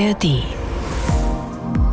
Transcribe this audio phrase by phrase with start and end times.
[0.00, 0.42] ARD.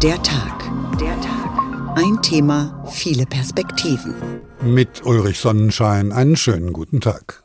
[0.02, 0.64] Der Tag.
[0.98, 1.98] Der Tag.
[1.98, 4.16] Ein Thema, viele Perspektiven.
[4.62, 7.44] Mit Ulrich Sonnenschein einen schönen guten Tag.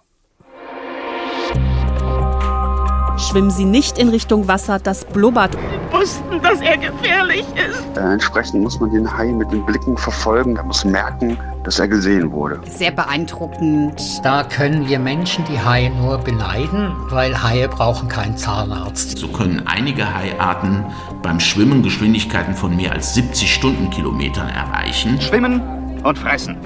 [3.17, 5.55] Schwimmen Sie nicht in Richtung Wasser, das blubbert.
[5.55, 7.97] Wir wussten, dass er gefährlich ist.
[7.97, 10.55] Äh, entsprechend muss man den Hai mit den Blicken verfolgen.
[10.55, 12.61] Er muss merken, dass er gesehen wurde.
[12.69, 14.01] Sehr beeindruckend.
[14.25, 19.19] Da können wir Menschen die Haie nur beneiden, weil Haie brauchen keinen Zahnarzt.
[19.19, 20.85] So können einige Haiarten
[21.23, 25.21] beim Schwimmen Geschwindigkeiten von mehr als 70 Stundenkilometern erreichen.
[25.21, 25.61] Schwimmen
[26.03, 26.57] und fressen.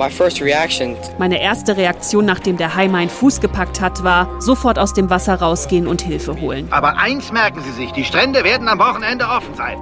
[1.18, 5.34] Meine erste Reaktion, nachdem der Hai meinen Fuß gepackt hat, war sofort aus dem Wasser
[5.34, 6.68] rausgehen und Hilfe holen.
[6.70, 9.78] Aber eins merken Sie sich, die Strände werden am Wochenende offen sein.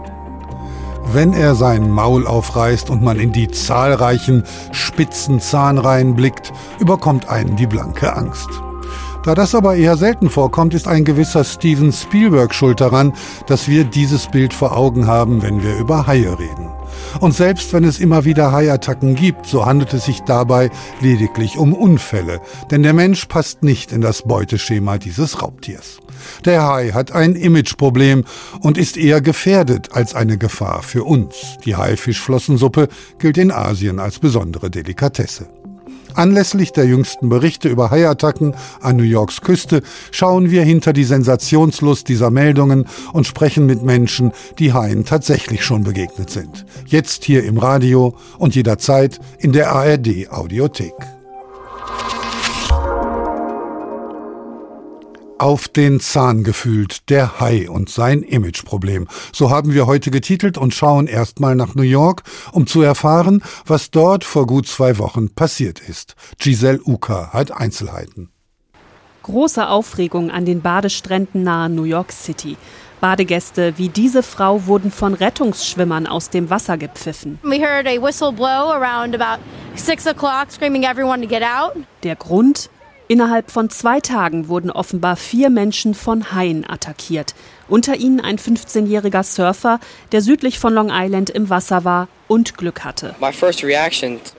[1.13, 7.57] Wenn er sein Maul aufreißt und man in die zahlreichen spitzen Zahnreihen blickt, überkommt einen
[7.57, 8.49] die blanke Angst.
[9.25, 13.15] Da das aber eher selten vorkommt, ist ein gewisser Steven Spielberg schuld daran,
[13.47, 16.69] dass wir dieses Bild vor Augen haben, wenn wir über Haie reden.
[17.21, 21.73] Und selbst wenn es immer wieder Haiattacken gibt, so handelt es sich dabei lediglich um
[21.73, 22.41] Unfälle,
[22.71, 26.01] denn der Mensch passt nicht in das Beuteschema dieses Raubtiers.
[26.45, 28.25] Der Hai hat ein Imageproblem
[28.61, 31.57] und ist eher gefährdet als eine Gefahr für uns.
[31.65, 35.49] Die Haifischflossensuppe gilt in Asien als besondere Delikatesse.
[36.15, 42.09] Anlässlich der jüngsten Berichte über Haiattacken an New Yorks Küste schauen wir hinter die Sensationslust
[42.09, 46.67] dieser Meldungen und sprechen mit Menschen, die Haien tatsächlich schon begegnet sind.
[46.87, 50.95] Jetzt hier im Radio und jederzeit in der ARD Audiothek.
[55.39, 59.09] Auf den Zahn gefühlt, der Hai und sein Imageproblem.
[59.33, 63.91] So haben wir heute getitelt und schauen erstmal nach New York, um zu erfahren, was
[63.91, 66.15] dort vor gut zwei Wochen passiert ist.
[66.39, 68.31] Giselle Uka hat Einzelheiten.
[69.25, 72.57] Große Aufregung an den Badestränden nahe New York City.
[73.01, 77.41] Badegäste wie diese Frau wurden von Rettungsschwimmern aus dem Wasser gepfiffen.
[77.43, 79.43] We heard a whistle blow around about
[79.75, 81.73] six o'clock, screaming everyone to get out.
[82.05, 82.71] Der Grund?
[83.07, 87.35] Innerhalb von zwei Tagen wurden offenbar vier Menschen von Haien attackiert.
[87.69, 89.79] Unter ihnen ein 15-jähriger Surfer,
[90.13, 93.15] der südlich von Long Island im Wasser war und Glück hatte.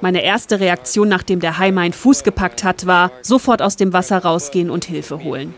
[0.01, 4.17] Meine erste Reaktion, nachdem der Hai meinen Fuß gepackt hat, war sofort aus dem Wasser
[4.17, 5.53] rausgehen und Hilfe holen.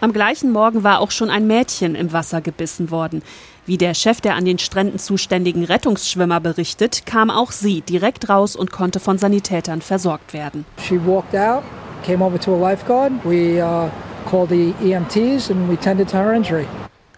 [0.00, 3.22] Am gleichen Morgen war auch schon ein Mädchen im Wasser gebissen worden.
[3.64, 8.56] Wie der Chef der an den Stränden zuständigen Rettungsschwimmer berichtet, kam auch sie direkt raus
[8.56, 10.64] und konnte von Sanitätern versorgt werden.
[10.82, 11.62] She walked out,
[12.04, 13.12] came over to a lifeguard.
[13.24, 13.88] We uh,
[14.28, 16.66] called the EMTs and we tended to her injury.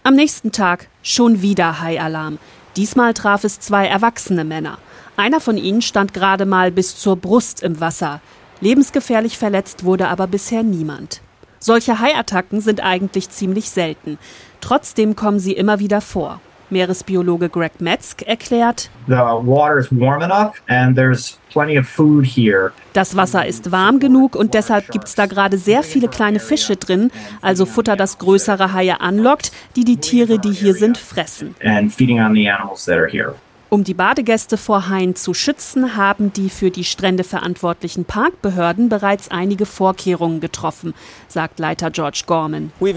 [0.02, 2.38] Am nächsten Tag schon wieder Haialarm.
[2.76, 4.76] Diesmal traf es zwei erwachsene Männer.
[5.16, 8.20] Einer von ihnen stand gerade mal bis zur Brust im Wasser.
[8.60, 11.22] Lebensgefährlich verletzt wurde aber bisher niemand.
[11.58, 14.18] Solche Haiattacken sind eigentlich ziemlich selten.
[14.64, 16.40] Trotzdem kommen sie immer wieder vor.
[16.70, 18.88] Meeresbiologe Greg Metzg erklärt,
[22.94, 26.76] das Wasser ist warm genug und deshalb gibt es da gerade sehr viele kleine Fische
[26.76, 27.10] drin,
[27.42, 31.54] also Futter, das größere Haie anlockt, die die Tiere, die hier sind, fressen.
[33.70, 39.30] Um die Badegäste vor Haien zu schützen, haben die für die Strände verantwortlichen Parkbehörden bereits
[39.30, 40.94] einige Vorkehrungen getroffen,
[41.28, 42.72] sagt Leiter George Gorman.
[42.78, 42.94] Wir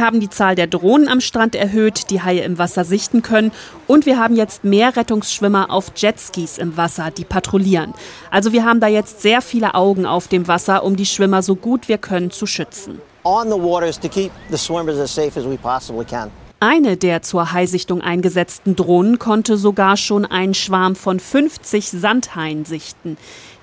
[0.00, 3.52] haben die Zahl der Drohnen am Strand erhöht, die Haie im Wasser sichten können,
[3.86, 7.94] und wir haben jetzt mehr Rettungsschwimmer auf Jetskis im Wasser, die patrouillieren.
[8.30, 11.56] Also wir haben da jetzt sehr viele Augen auf dem Wasser, um die Schwimmer so
[11.56, 13.00] gut wir können zu schützen.
[13.24, 16.30] On the waters to keep the swimmers as safe as we possibly can.
[16.60, 23.16] Eine der zur Haisichtung eingesetzten Drohnen konnte sogar schon einen Schwarm von 50 Sandhaien sichten.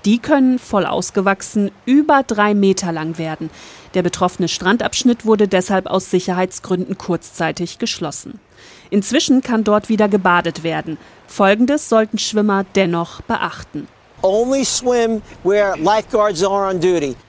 [0.06, 3.50] Die können voll ausgewachsen über drei Meter lang werden.
[3.92, 8.40] Der betroffene Strandabschnitt wurde deshalb aus Sicherheitsgründen kurzzeitig geschlossen.
[8.88, 10.96] Inzwischen kann dort wieder gebadet werden.
[11.26, 13.88] Folgendes sollten Schwimmer dennoch beachten.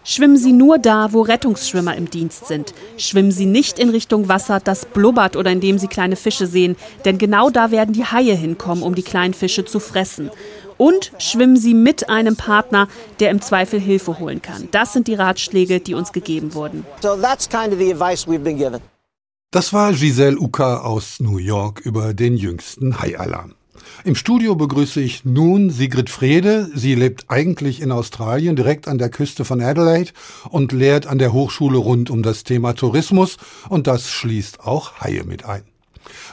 [0.03, 2.73] Schwimmen Sie nur da, wo Rettungsschwimmer im Dienst sind.
[2.97, 6.75] Schwimmen Sie nicht in Richtung Wasser, das blubbert oder in dem Sie kleine Fische sehen,
[7.05, 10.31] denn genau da werden die Haie hinkommen, um die kleinen Fische zu fressen.
[10.77, 12.87] Und schwimmen Sie mit einem Partner,
[13.19, 14.67] der im Zweifel Hilfe holen kann.
[14.71, 16.83] Das sind die Ratschläge, die uns gegeben wurden.
[19.51, 23.53] Das war Giselle Uka aus New York über den jüngsten Haialarm.
[24.03, 26.69] Im Studio begrüße ich nun Sigrid Frede.
[26.73, 30.11] Sie lebt eigentlich in Australien, direkt an der Küste von Adelaide
[30.49, 33.37] und lehrt an der Hochschule rund um das Thema Tourismus
[33.69, 35.63] und das schließt auch Haie mit ein.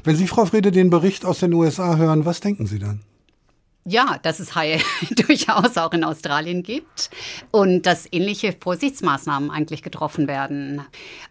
[0.05, 3.01] Wenn Sie, Frau Frede, den Bericht aus den USA hören, was denken Sie dann?
[3.87, 4.81] Ja, dass es Haie
[5.11, 7.11] durchaus auch in Australien gibt
[7.51, 10.83] und dass ähnliche Vorsichtsmaßnahmen eigentlich getroffen werden.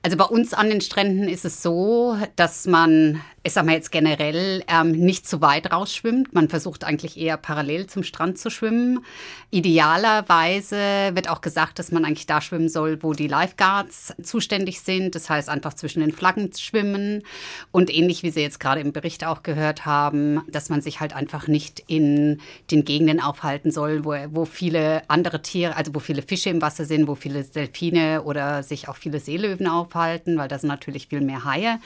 [0.04, 3.92] Also bei uns an den Stränden ist es so, dass man, ich sag mal jetzt
[3.92, 6.34] generell, ähm, nicht zu weit rausschwimmt.
[6.34, 9.04] Man versucht eigentlich eher parallel zum Strand zu schwimmen.
[9.52, 15.14] Idealerweise wird auch gesagt, dass man eigentlich da schwimmen soll, wo die Lifeguards zuständig sind.
[15.14, 17.24] Das heißt einfach zwischen den Flaggen schwimmen
[17.72, 21.14] und ähnlich wie Sie jetzt gerade im Bericht auch gehört haben, dass man sich halt
[21.14, 22.40] einfach nicht in
[22.72, 26.86] den Gegenden aufhalten soll, wo, wo viele andere Tiere, also wo viele Fische im Wasser
[26.86, 31.22] sind, wo viele Delfine oder sich auch viele Seelöwen aufhalten, weil da sind natürlich viel
[31.22, 31.80] mehr Haie.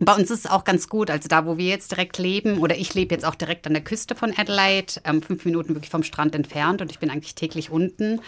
[0.00, 2.76] Bei uns ist es auch ganz gut, also da, wo wir jetzt direkt leben, oder
[2.76, 6.02] ich lebe jetzt auch direkt an der Küste von Adelaide, ähm, fünf Minuten wirklich vom
[6.02, 8.20] Strand entfernt und ich bin eigentlich täglich unten.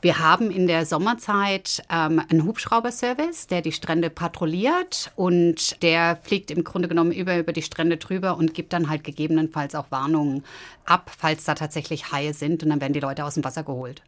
[0.00, 6.50] Wir haben in der Sommerzeit ähm, einen Hubschrauberservice, der die Strände patrouilliert und der fliegt
[6.50, 10.44] im Grunde genommen über, über die Strände drüber und gibt dann halt gegebenenfalls auch Warnungen
[10.84, 14.02] ab, falls da tatsächlich Haie sind und dann werden die Leute aus dem Wasser geholt.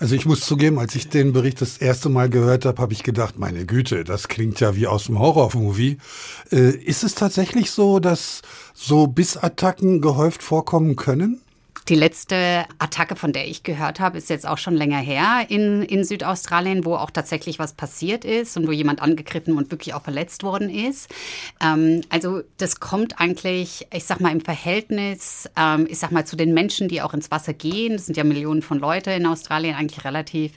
[0.00, 3.02] Also ich muss zugeben, als ich den Bericht das erste Mal gehört habe, habe ich
[3.02, 5.98] gedacht, meine Güte, das klingt ja wie aus dem Horrormovie.
[6.52, 8.42] Äh, ist es tatsächlich so, dass
[8.74, 11.40] so Bissattacken gehäuft vorkommen können?
[11.88, 15.82] Die letzte Attacke, von der ich gehört habe, ist jetzt auch schon länger her in,
[15.82, 20.02] in Südaustralien, wo auch tatsächlich was passiert ist und wo jemand angegriffen und wirklich auch
[20.02, 21.08] verletzt worden ist.
[21.62, 26.36] Ähm, also das kommt eigentlich, ich sag mal, im Verhältnis, ähm, ich sag mal, zu
[26.36, 29.74] den Menschen, die auch ins Wasser gehen, das sind ja Millionen von Leute in Australien,
[29.74, 30.52] eigentlich relativ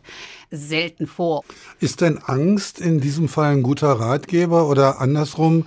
[0.51, 1.45] selten vor.
[1.79, 5.65] Ist denn Angst in diesem Fall ein guter Ratgeber oder andersrum?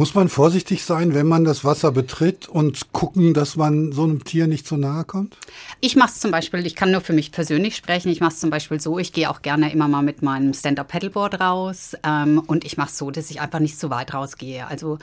[0.00, 4.24] Muss man vorsichtig sein, wenn man das Wasser betritt und gucken, dass man so einem
[4.24, 5.36] Tier nicht zu nahe kommt?
[5.82, 8.40] Ich mache es zum Beispiel, ich kann nur für mich persönlich sprechen, ich mache es
[8.40, 12.64] zum Beispiel so, ich gehe auch gerne immer mal mit meinem Stand-Up-Paddleboard raus ähm, und
[12.64, 14.66] ich mache es so, dass ich einfach nicht zu weit rausgehe.
[14.66, 14.98] Also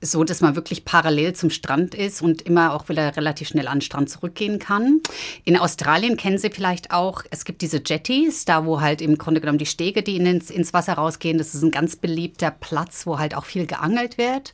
[0.00, 3.76] so, dass man wirklich parallel zum Strand ist und immer auch wieder relativ schnell an
[3.76, 4.98] den Strand zurückgehen kann.
[5.44, 9.40] In Australien kennen Sie vielleicht auch, es gibt diese Jetties, da wo halt im Grunde
[9.40, 13.20] genommen die Stege, die ins, ins Wasser rausgehen, das ist ein ganz beliebter Platz, wo
[13.20, 14.52] halt auch viel geangelt wird wird.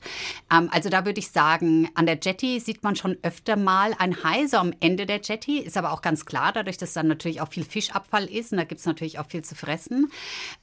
[0.53, 4.23] Ähm, also da würde ich sagen, an der Jetty sieht man schon öfter mal ein
[4.23, 5.59] Hai, so am Ende der Jetty.
[5.59, 8.65] Ist aber auch ganz klar, dadurch, dass dann natürlich auch viel Fischabfall ist und da
[8.65, 10.11] gibt es natürlich auch viel zu fressen.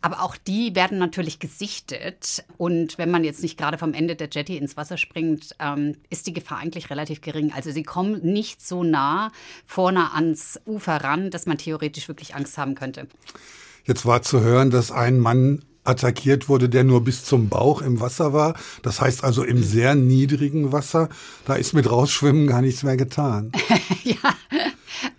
[0.02, 2.44] Aber auch die werden natürlich gesichtet.
[2.58, 6.28] Und wenn man jetzt nicht gerade vom Ende der Jetty ins Wasser springt, ähm, ist
[6.28, 7.52] die Gefahr eigentlich relativ gering.
[7.54, 9.32] Also sie kommen nicht so nah
[9.66, 13.08] vorne ans Ufer ran, dass man theoretisch wirklich Angst haben könnte.
[13.86, 18.00] Jetzt war zu hören, dass ein Mann attackiert wurde, der nur bis zum Bauch im
[18.00, 18.56] Wasser war.
[18.82, 21.10] Das heißt also im sehr niedrigen Wasser.
[21.46, 23.52] Da ist mit Rausschwimmen gar nichts mehr getan.
[24.04, 24.16] ja,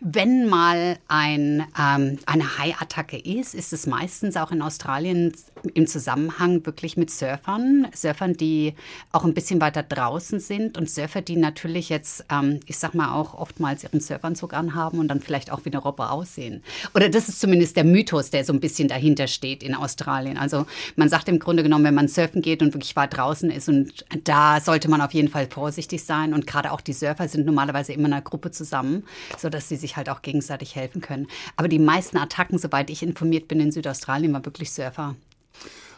[0.00, 5.32] wenn mal ein, ähm, eine Haiattacke ist, ist es meistens auch in Australien
[5.75, 7.88] im Zusammenhang wirklich mit Surfern.
[7.94, 8.75] Surfern, die
[9.12, 13.12] auch ein bisschen weiter draußen sind und Surfer, die natürlich jetzt, ähm, ich sag mal,
[13.12, 16.62] auch oftmals ihren Surfanzug anhaben und dann vielleicht auch wie eine Robbe aussehen.
[16.94, 20.37] Oder das ist zumindest der Mythos, der so ein bisschen dahinter steht in Australien.
[20.37, 20.66] Also
[20.96, 24.05] man sagt im Grunde genommen, wenn man surfen geht und wirklich weit draußen ist und
[24.25, 26.34] da sollte man auf jeden Fall vorsichtig sein.
[26.34, 29.05] Und gerade auch die Surfer sind normalerweise immer in einer Gruppe zusammen,
[29.38, 31.26] sodass sie sich halt auch gegenseitig helfen können.
[31.56, 35.14] Aber die meisten Attacken, soweit ich informiert bin in Südaustralien, war wirklich Surfer.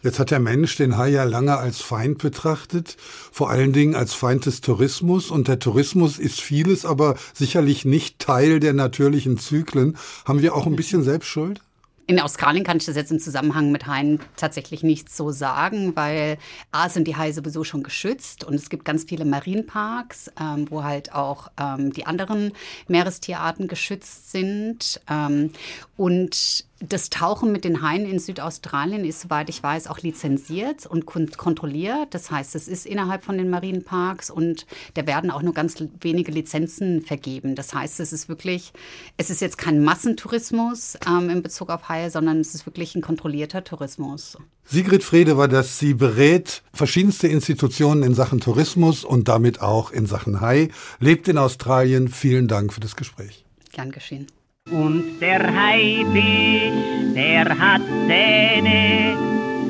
[0.02, 2.96] Jetzt hat der Mensch den Hai ja lange als Feind betrachtet,
[3.32, 5.30] vor allen Dingen als Feind des Tourismus.
[5.30, 9.96] Und der Tourismus ist vieles, aber sicherlich nicht Teil der natürlichen Zyklen.
[10.24, 11.60] Haben wir auch ein bisschen Selbstschuld?
[12.08, 16.38] In Australien kann ich das jetzt im Zusammenhang mit Haien tatsächlich nicht so sagen, weil
[16.70, 20.84] A sind die Haie sowieso schon geschützt und es gibt ganz viele Marienparks, ähm, wo
[20.84, 22.52] halt auch ähm, die anderen
[22.86, 25.00] Meerestierarten geschützt sind.
[25.10, 25.50] Ähm,
[25.96, 31.06] und das Tauchen mit den Haien in Südaustralien ist, soweit ich weiß, auch lizenziert und
[31.06, 32.08] kontrolliert.
[32.12, 36.32] Das heißt, es ist innerhalb von den Marienparks und da werden auch nur ganz wenige
[36.32, 37.54] Lizenzen vergeben.
[37.54, 38.72] Das heißt, es ist wirklich,
[39.16, 43.02] es ist jetzt kein Massentourismus ähm, in Bezug auf Haie, sondern es ist wirklich ein
[43.02, 44.36] kontrollierter Tourismus.
[44.64, 45.78] Sigrid Frede war das.
[45.78, 50.68] Sie berät verschiedenste Institutionen in Sachen Tourismus und damit auch in Sachen Hai,
[50.98, 52.08] lebt in Australien.
[52.08, 53.44] Vielen Dank für das Gespräch.
[53.72, 54.26] Gern geschehen.
[54.70, 59.16] Und der Haifisch, der hat Zähne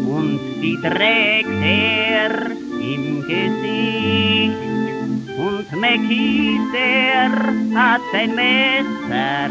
[0.09, 2.51] und die trägt er
[2.81, 4.57] im Gesicht.
[5.37, 7.31] Und Mackie, der
[7.79, 9.51] hat ein Messer,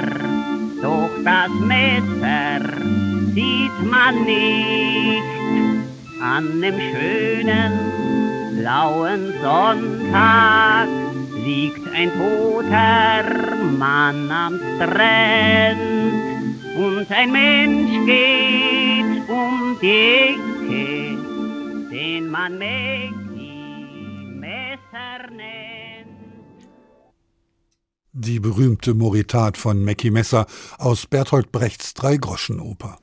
[0.81, 2.61] doch das Messer
[3.35, 5.23] sieht man nicht.
[6.23, 7.71] An dem schönen
[8.57, 10.87] blauen Sonntag
[11.45, 15.79] liegt ein toter Mann am Strand
[16.75, 21.17] und ein Mensch geht um die Ecke,
[21.91, 26.65] den man Maggie Messer nennt.
[28.11, 30.47] Die berühmte Moritat von Mackie Messer
[30.79, 32.97] aus Bertolt Brechts Dreigroschenoper.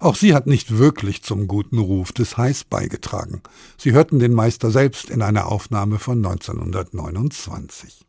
[0.00, 3.42] Auch sie hat nicht wirklich zum guten Ruf des Hais beigetragen.
[3.76, 8.08] Sie hörten den Meister selbst in einer Aufnahme von 1929.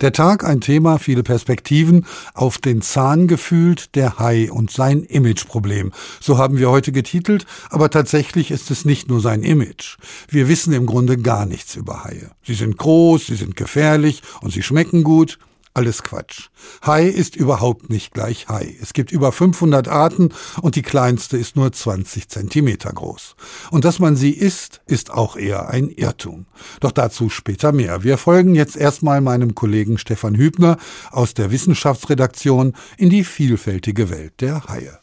[0.00, 5.92] Der Tag ein Thema, viele Perspektiven, auf den Zahn gefühlt, der Hai und sein Imageproblem.
[6.20, 9.96] So haben wir heute getitelt, aber tatsächlich ist es nicht nur sein Image.
[10.28, 12.30] Wir wissen im Grunde gar nichts über Haie.
[12.44, 15.38] Sie sind groß, sie sind gefährlich und sie schmecken gut.
[15.76, 16.48] Alles Quatsch.
[16.86, 18.74] Hai ist überhaupt nicht gleich Hai.
[18.80, 20.30] Es gibt über 500 Arten
[20.62, 23.36] und die kleinste ist nur 20 Zentimeter groß.
[23.70, 26.46] Und dass man sie isst, ist auch eher ein Irrtum.
[26.80, 28.02] Doch dazu später mehr.
[28.04, 30.78] Wir folgen jetzt erstmal meinem Kollegen Stefan Hübner
[31.10, 34.98] aus der Wissenschaftsredaktion in die vielfältige Welt der Haie.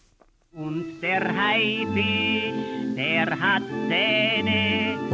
[0.53, 4.62] Und der Haifisch, der hat Zähne.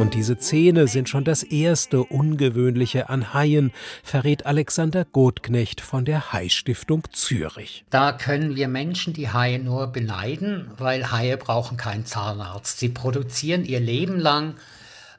[0.00, 3.70] Und diese Zähne sind schon das erste Ungewöhnliche an Haien,
[4.02, 7.84] verrät Alexander Gotknecht von der Hai-Stiftung Zürich.
[7.90, 12.78] Da können wir Menschen die Haie nur beneiden, weil Haie brauchen keinen Zahnarzt.
[12.78, 14.54] Sie produzieren ihr Leben lang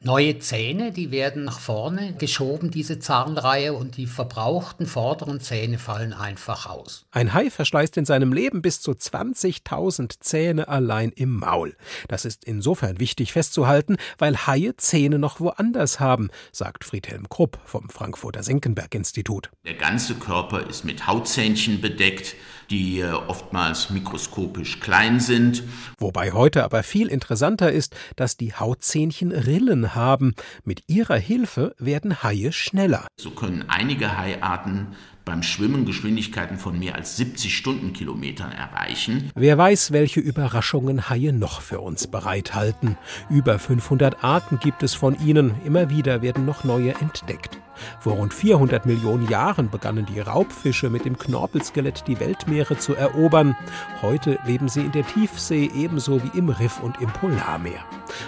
[0.03, 6.13] neue Zähne, die werden nach vorne geschoben, diese Zahnreihe, und die verbrauchten vorderen Zähne fallen
[6.13, 7.05] einfach aus.
[7.11, 11.75] Ein Hai verschleißt in seinem Leben bis zu 20.000 Zähne allein im Maul.
[12.07, 17.89] Das ist insofern wichtig festzuhalten, weil Haie Zähne noch woanders haben, sagt Friedhelm Krupp vom
[17.89, 19.51] Frankfurter Senckenberg-Institut.
[19.65, 22.35] Der ganze Körper ist mit Hautzähnchen bedeckt,
[22.71, 25.63] die äh, oftmals mikroskopisch klein sind.
[25.99, 30.33] Wobei heute aber viel interessanter ist, dass die Hautzähnchen Rillen haben.
[30.63, 33.05] Mit ihrer Hilfe werden Haie schneller.
[33.19, 34.87] So können einige Haiarten
[35.25, 39.29] beim Schwimmen Geschwindigkeiten von mehr als 70 Stundenkilometern erreichen.
[39.35, 42.97] Wer weiß, welche Überraschungen Haie noch für uns bereithalten.
[43.29, 47.59] Über 500 Arten gibt es von ihnen, immer wieder werden noch neue entdeckt.
[47.99, 53.55] Vor rund 400 Millionen Jahren begannen die Raubfische mit dem Knorpelskelett die Weltmeere zu erobern.
[54.01, 57.83] Heute leben sie in der Tiefsee ebenso wie im Riff und im Polarmeer.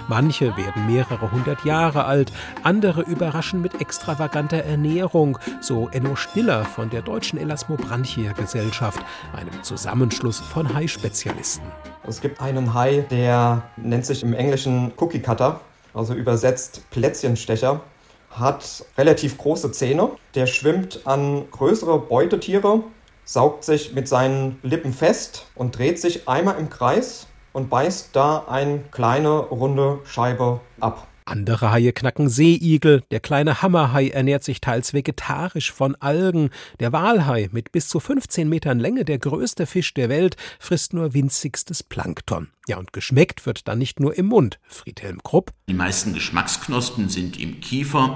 [0.07, 2.31] Manche werden mehrere hundert Jahre alt,
[2.63, 9.03] andere überraschen mit extravaganter Ernährung, so Enno Stiller von der Deutschen Elasmobranchia Gesellschaft,
[9.35, 11.65] einem Zusammenschluss von Hai-Spezialisten.
[12.07, 15.61] Es gibt einen Hai, der nennt sich im Englischen Cookie Cutter,
[15.93, 17.81] also übersetzt Plätzchenstecher
[18.39, 20.11] hat relativ große Zähne.
[20.35, 22.83] Der schwimmt an größere Beutetiere,
[23.25, 28.45] saugt sich mit seinen Lippen fest und dreht sich einmal im Kreis und beißt da
[28.49, 31.07] eine kleine runde Scheibe ab.
[31.25, 36.49] Andere Haie knacken Seeigel, der kleine Hammerhai ernährt sich teils vegetarisch von Algen,
[36.79, 41.13] der Walhai mit bis zu 15 Metern Länge, der größte Fisch der Welt, frisst nur
[41.13, 42.49] winzigstes Plankton.
[42.67, 45.51] Ja, und geschmeckt wird dann nicht nur im Mund, Friedhelm Krupp.
[45.67, 48.15] Die meisten Geschmacksknospen sind im Kiefer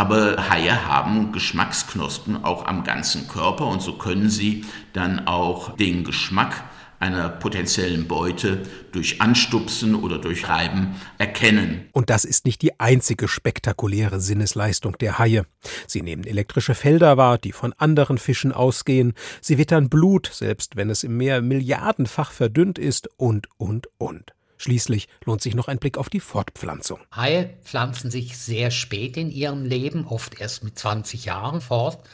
[0.00, 4.64] aber Haie haben Geschmacksknospen auch am ganzen Körper und so können sie
[4.94, 6.64] dann auch den Geschmack
[7.00, 11.88] einer potenziellen Beute durch Anstupsen oder durch Reiben erkennen.
[11.92, 15.46] Und das ist nicht die einzige spektakuläre Sinnesleistung der Haie.
[15.86, 19.14] Sie nehmen elektrische Felder wahr, die von anderen Fischen ausgehen.
[19.40, 24.34] Sie wittern Blut, selbst wenn es im Meer milliardenfach verdünnt ist und, und, und.
[24.58, 27.00] Schließlich lohnt sich noch ein Blick auf die Fortpflanzung.
[27.16, 32.06] Haie pflanzen sich sehr spät in ihrem Leben, oft erst mit 20 Jahren fort.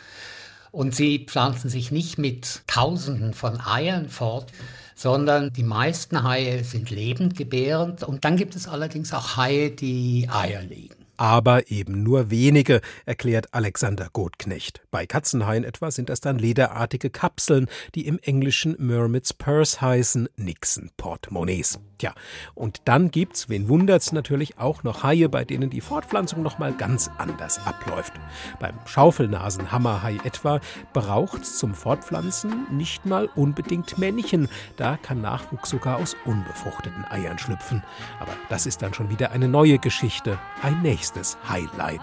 [0.77, 4.53] Und sie pflanzen sich nicht mit Tausenden von Eiern fort,
[4.95, 8.03] sondern die meisten Haie sind lebendgebärend.
[8.03, 13.53] Und dann gibt es allerdings auch Haie, die Eier legen aber eben nur wenige, erklärt
[13.53, 14.83] Alexander Gotknecht.
[14.91, 20.91] Bei Katzenhaien etwa sind das dann lederartige Kapseln, die im Englischen Mermaid's Purse heißen, Nixon
[20.97, 21.79] Portemonnaies.
[21.99, 22.13] Tja,
[22.55, 27.11] und dann gibt's, wen wundert's natürlich, auch noch Haie, bei denen die Fortpflanzung nochmal ganz
[27.17, 28.13] anders abläuft.
[28.61, 30.61] Beim Schaufelnasenhammerhai etwa
[30.93, 34.49] braucht's zum Fortpflanzen nicht mal unbedingt Männchen.
[34.77, 37.83] Da kann Nachwuchs sogar aus unbefruchteten Eiern schlüpfen.
[38.21, 42.03] Aber das ist dann schon wieder eine neue Geschichte, ein nächstes Highlight.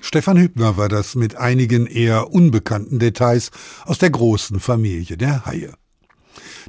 [0.00, 3.50] Stefan Hübner war das mit einigen eher unbekannten Details
[3.84, 5.74] aus der großen Familie der Haie.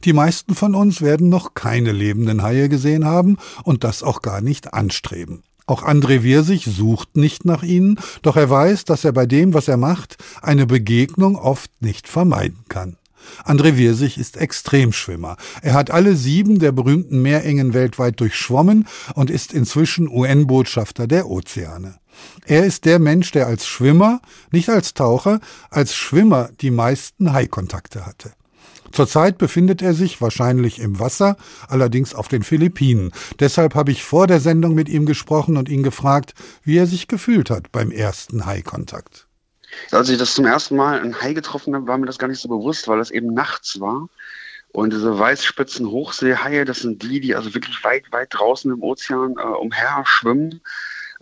[0.03, 4.41] Die meisten von uns werden noch keine lebenden Haie gesehen haben und das auch gar
[4.41, 5.43] nicht anstreben.
[5.67, 9.67] Auch André Wirsig sucht nicht nach ihnen, doch er weiß, dass er bei dem, was
[9.67, 12.97] er macht, eine Begegnung oft nicht vermeiden kann.
[13.45, 15.37] André Wirsig ist Extremschwimmer.
[15.61, 21.99] Er hat alle sieben der berühmten Meerengen weltweit durchschwommen und ist inzwischen UN-Botschafter der Ozeane.
[22.45, 24.21] Er ist der Mensch, der als Schwimmer,
[24.51, 28.33] nicht als Taucher, als Schwimmer die meisten Haikontakte hatte.
[28.91, 33.11] Zurzeit befindet er sich wahrscheinlich im Wasser, allerdings auf den Philippinen.
[33.39, 36.33] Deshalb habe ich vor der Sendung mit ihm gesprochen und ihn gefragt,
[36.63, 39.27] wie er sich gefühlt hat beim ersten Haikontakt.
[39.91, 42.41] Als ich das zum ersten Mal ein Hai getroffen habe, war mir das gar nicht
[42.41, 44.09] so bewusst, weil das eben nachts war.
[44.73, 49.35] Und diese weißspitzen Hochseehaie, das sind die, die also wirklich weit, weit draußen im Ozean
[49.37, 50.61] äh, umher schwimmen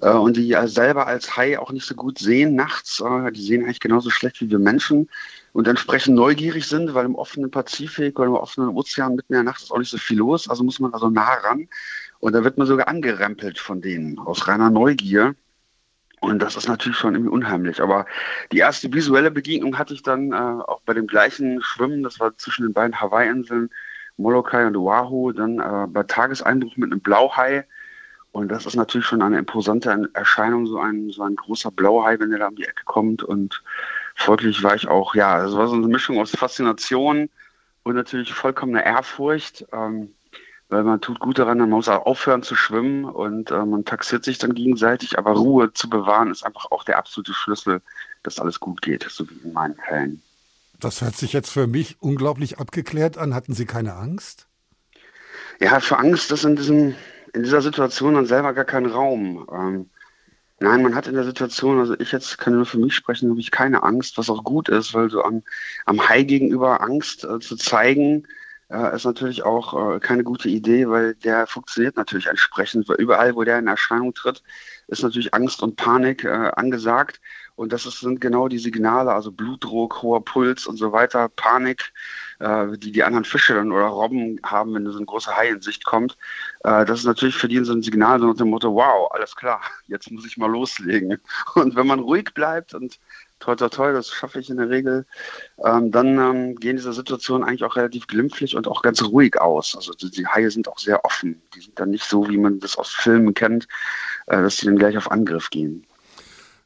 [0.01, 3.01] äh, und die äh, selber als Hai auch nicht so gut sehen nachts.
[3.01, 5.09] Äh, die sehen eigentlich genauso schlecht wie wir Menschen
[5.53, 9.43] und entsprechend neugierig sind, weil im offenen Pazifik oder im offenen Ozean mitten in der
[9.43, 10.49] Nacht ist auch nicht so viel los.
[10.49, 11.67] Also muss man also nah ran.
[12.19, 15.35] Und da wird man sogar angerempelt von denen aus reiner Neugier.
[16.21, 17.81] Und das ist natürlich schon irgendwie unheimlich.
[17.81, 18.05] Aber
[18.51, 22.37] die erste visuelle Begegnung hatte ich dann äh, auch bei dem gleichen Schwimmen, das war
[22.37, 23.69] zwischen den beiden Hawaii-Inseln,
[24.17, 27.65] Molokai und Oahu, dann äh, bei Tageseinbruch mit einem Blauhai.
[28.31, 32.29] Und das ist natürlich schon eine imposante Erscheinung, so ein, so ein großer Blauhai, wenn
[32.29, 33.23] der da um die Ecke kommt.
[33.23, 33.63] Und
[34.19, 37.29] folglich war ich auch, ja, es war so eine Mischung aus Faszination
[37.83, 39.65] und natürlich vollkommener Ehrfurcht.
[39.71, 40.13] Ähm,
[40.69, 44.23] weil man tut gut daran, man muss auch aufhören zu schwimmen und äh, man taxiert
[44.23, 47.81] sich dann gegenseitig, aber Ruhe zu bewahren ist einfach auch der absolute Schlüssel,
[48.21, 50.21] dass alles gut geht, so wie in meinen Fällen.
[50.79, 53.33] Das hört sich jetzt für mich unglaublich abgeklärt an.
[53.33, 54.47] Hatten Sie keine Angst?
[55.59, 56.95] Ja, für Angst ist in, diesem,
[57.33, 59.47] in dieser Situation dann selber gar kein Raum.
[59.51, 59.89] Ähm,
[60.59, 63.39] nein, man hat in der Situation, also ich jetzt kann nur für mich sprechen, habe
[63.39, 65.43] ich keine Angst, was auch gut ist, weil so am,
[65.85, 68.27] am Hai gegenüber Angst äh, zu zeigen,
[68.69, 72.87] äh, ist natürlich auch äh, keine gute Idee, weil der funktioniert natürlich entsprechend.
[72.87, 74.43] Weil überall, wo der in Erscheinung tritt,
[74.87, 77.19] ist natürlich Angst und Panik äh, angesagt.
[77.59, 81.91] Und das ist, sind genau die Signale, also Blutdruck, hoher Puls und so weiter, Panik,
[82.39, 85.61] äh, die die anderen Fische dann oder Robben haben, wenn so ein großer Hai in
[85.61, 86.15] Sicht kommt.
[86.63, 89.35] Äh, das ist natürlich für die so ein Signal so nach dem Motto, wow, alles
[89.35, 91.19] klar, jetzt muss ich mal loslegen.
[91.55, 92.97] Und wenn man ruhig bleibt und
[93.41, 95.05] toi, toi, toi, das schaffe ich in der Regel,
[95.61, 99.75] ähm, dann ähm, gehen diese Situationen eigentlich auch relativ glimpflich und auch ganz ruhig aus.
[99.75, 101.41] Also die, die, Haie sind auch sehr offen.
[101.55, 103.67] Die sind dann nicht so, wie man das aus Filmen kennt,
[104.27, 105.85] äh, dass sie dann gleich auf Angriff gehen.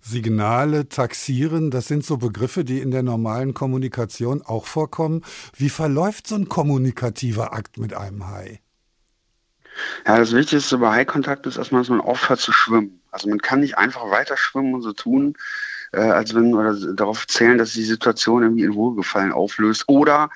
[0.05, 5.21] Signale, taxieren, das sind so Begriffe, die in der normalen Kommunikation auch vorkommen.
[5.55, 8.59] Wie verläuft so ein kommunikativer Akt mit einem Hai?
[10.05, 13.01] Ja, das Wichtigste bei Hai-Kontakt ist erstmal, dass man aufhört zu schwimmen.
[13.11, 15.35] Also man kann nicht einfach weiter schwimmen und so tun,
[15.93, 19.85] äh, als wenn oder darauf zählen, dass die Situation irgendwie in Wohlgefallen auflöst.
[19.87, 20.29] Oder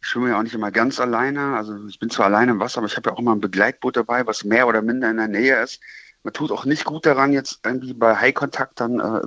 [0.00, 1.56] ich schwimme ja auch nicht immer ganz alleine.
[1.56, 3.96] Also ich bin zwar alleine im Wasser, aber ich habe ja auch immer ein Begleitboot
[3.96, 5.80] dabei, was mehr oder minder in der Nähe ist.
[6.26, 9.20] Man tut auch nicht gut daran, jetzt irgendwie bei High-Kontakt dann äh,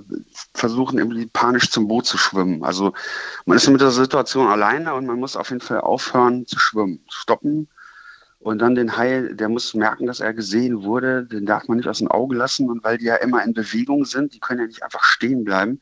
[0.54, 2.62] versuchen, irgendwie panisch zum Boot zu schwimmen.
[2.66, 2.92] Also
[3.46, 7.00] man ist mit der Situation alleine und man muss auf jeden Fall aufhören zu schwimmen.
[7.08, 7.70] Stoppen,
[8.40, 11.24] und dann den Hai, der muss merken, dass er gesehen wurde.
[11.24, 12.70] Den darf man nicht aus dem Auge lassen.
[12.70, 15.80] Und weil die ja immer in Bewegung sind, die können ja nicht einfach stehen bleiben.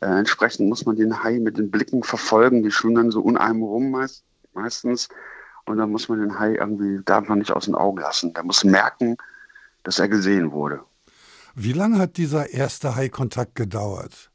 [0.00, 2.62] Äh, entsprechend muss man den Hai mit den Blicken verfolgen.
[2.62, 4.22] Die schwimmen dann so unheim rum meist,
[4.54, 5.08] meistens.
[5.64, 8.32] Und dann muss man den Hai irgendwie, darf man nicht aus dem Auge lassen.
[8.32, 9.16] Der muss merken,
[9.82, 10.80] dass er gesehen wurde.
[11.54, 14.30] Wie lange hat dieser erste Hai-Kontakt gedauert?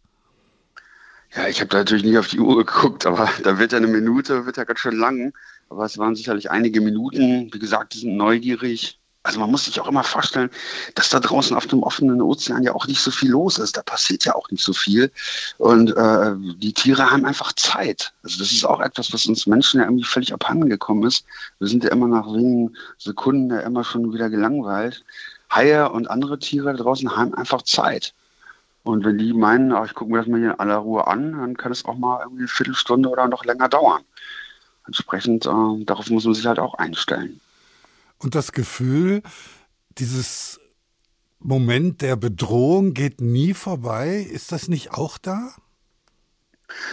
[1.36, 3.88] Ja, ich habe da natürlich nicht auf die Uhr geguckt, aber da wird ja eine
[3.88, 5.34] Minute, wird ja ganz schön lang.
[5.70, 7.50] Aber es waren sicherlich einige Minuten.
[7.52, 9.00] Wie gesagt, die sind neugierig.
[9.24, 10.50] Also man muss sich auch immer vorstellen,
[10.96, 13.76] dass da draußen auf dem offenen Ozean ja auch nicht so viel los ist.
[13.76, 15.12] Da passiert ja auch nicht so viel.
[15.58, 18.14] Und äh, die Tiere haben einfach Zeit.
[18.24, 21.26] Also das ist auch etwas, was uns Menschen ja irgendwie völlig abhanden gekommen ist.
[21.60, 25.04] Wir sind ja immer nach wenigen Sekunden ja immer schon wieder gelangweilt.
[25.52, 28.14] Haie und andere Tiere da draußen haben einfach Zeit.
[28.84, 31.34] Und wenn die meinen, ach, ich gucke mir das mal hier in aller Ruhe an,
[31.34, 34.04] dann kann es auch mal irgendwie eine Viertelstunde oder noch länger dauern
[34.88, 37.40] entsprechend, äh, darauf muss man sich halt auch einstellen.
[38.18, 39.22] Und das Gefühl,
[39.98, 40.60] dieses
[41.40, 45.54] Moment der Bedrohung geht nie vorbei, ist das nicht auch da?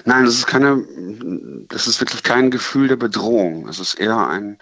[0.05, 3.69] Nein, das ist keine, das ist wirklich kein Gefühl der Bedrohung.
[3.69, 4.59] Es ist eher ein,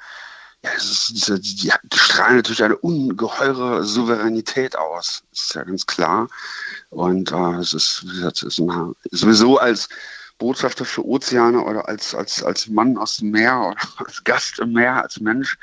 [0.64, 5.24] ja, ist die, die strahlen natürlich eine ungeheure Souveränität aus.
[5.32, 6.28] Ist ja ganz klar.
[6.90, 9.88] Und äh, es ist, wie gesagt, es ist eine, sowieso als
[10.38, 14.72] Botschafter für Ozeane oder als, als, als Mann aus dem Meer oder als Gast im
[14.72, 15.58] Meer, als Mensch,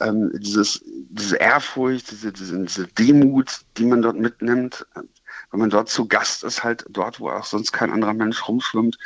[0.00, 5.88] ähm, dieses, diese Ehrfurcht, diese, diese, diese Demut, die man dort mitnimmt, wenn man dort
[5.88, 8.98] zu Gast ist, halt dort, wo auch sonst kein anderer Mensch rumschwimmt,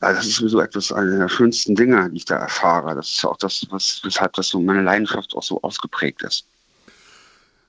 [0.00, 2.94] äh, das ist sowieso etwas, eine der schönsten Dinge, die ich da erfahre.
[2.94, 6.44] Das ist auch das, was, weshalb das so meine Leidenschaft auch so ausgeprägt ist.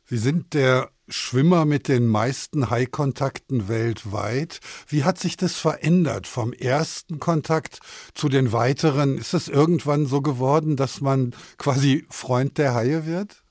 [0.05, 4.59] Sie sind der Schwimmer mit den meisten Haikontakten weltweit.
[4.87, 7.79] Wie hat sich das verändert vom ersten Kontakt
[8.13, 9.17] zu den weiteren?
[9.17, 13.43] Ist es irgendwann so geworden, dass man quasi Freund der Haie wird?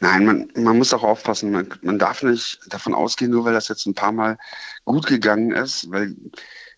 [0.00, 1.52] Nein, man, man muss auch aufpassen.
[1.52, 4.38] Man, man darf nicht davon ausgehen, nur weil das jetzt ein paar Mal
[4.84, 6.14] gut gegangen ist, weil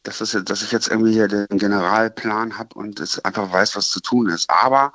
[0.05, 3.75] das ist jetzt, dass ich jetzt irgendwie hier den Generalplan habe und es einfach weiß,
[3.75, 4.49] was zu tun ist.
[4.49, 4.93] Aber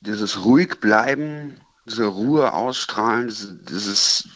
[0.00, 3.28] dieses ruhig bleiben, diese Ruhe ausstrahlen,
[3.68, 4.28] dieses,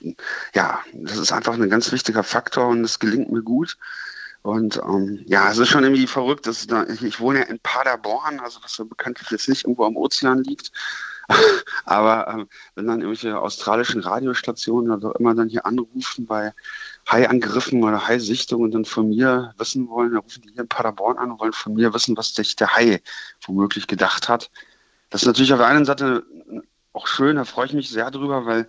[0.55, 3.77] ja, das ist einfach ein ganz wichtiger Faktor und das gelingt mir gut.
[4.43, 6.47] Und ähm, ja, es ist schon irgendwie verrückt.
[6.47, 9.97] Dass da, ich, wohne ja in Paderborn, also was so bekanntlich jetzt nicht irgendwo am
[9.97, 10.71] Ozean liegt.
[11.87, 16.53] Aber ähm, wenn dann irgendwelche australischen Radiostationen oder immer dann hier anrufen bei
[17.09, 21.19] Haiangriffen oder Haisichtungen und dann von mir wissen wollen, dann rufen die hier in Paderborn
[21.19, 23.03] an und wollen von mir wissen, was sich der Hai
[23.47, 24.51] womöglich gedacht hat.
[25.11, 26.25] Das ist natürlich auf der einen Seite
[26.95, 28.69] auch schön, da freue ich mich sehr drüber, weil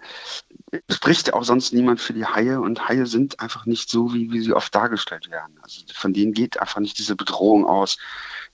[0.90, 4.42] spricht auch sonst niemand für die Haie und Haie sind einfach nicht so, wie, wie
[4.42, 5.58] sie oft dargestellt werden.
[5.62, 7.98] Also von denen geht einfach nicht diese Bedrohung aus,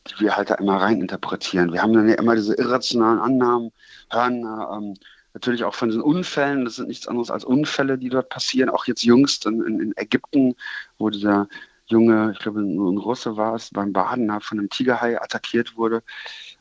[0.07, 1.71] die wir halt da immer reininterpretieren.
[1.71, 3.71] Wir haben dann ja immer diese irrationalen Annahmen,
[4.09, 4.93] hören ähm,
[5.33, 8.85] natürlich auch von diesen Unfällen, das sind nichts anderes als Unfälle, die dort passieren, auch
[8.85, 10.55] jetzt jüngst in, in, in Ägypten,
[10.97, 11.47] wo dieser
[11.91, 16.01] junge, ich glaube ein Russe war es, beim Baden von einem Tigerhai attackiert wurde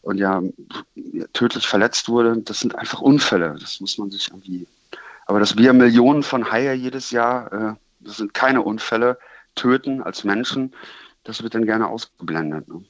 [0.03, 0.43] und ja
[1.33, 2.39] tödlich verletzt wurde.
[2.39, 3.57] Das sind einfach Unfälle.
[3.59, 4.67] Das muss man sich irgendwie.
[5.27, 9.19] Aber dass wir Millionen von Haie jedes Jahr, äh, das sind keine Unfälle,
[9.55, 10.75] töten als Menschen,
[11.25, 12.69] das wird dann gerne ausgeblendet.
[12.69, 12.85] Ne?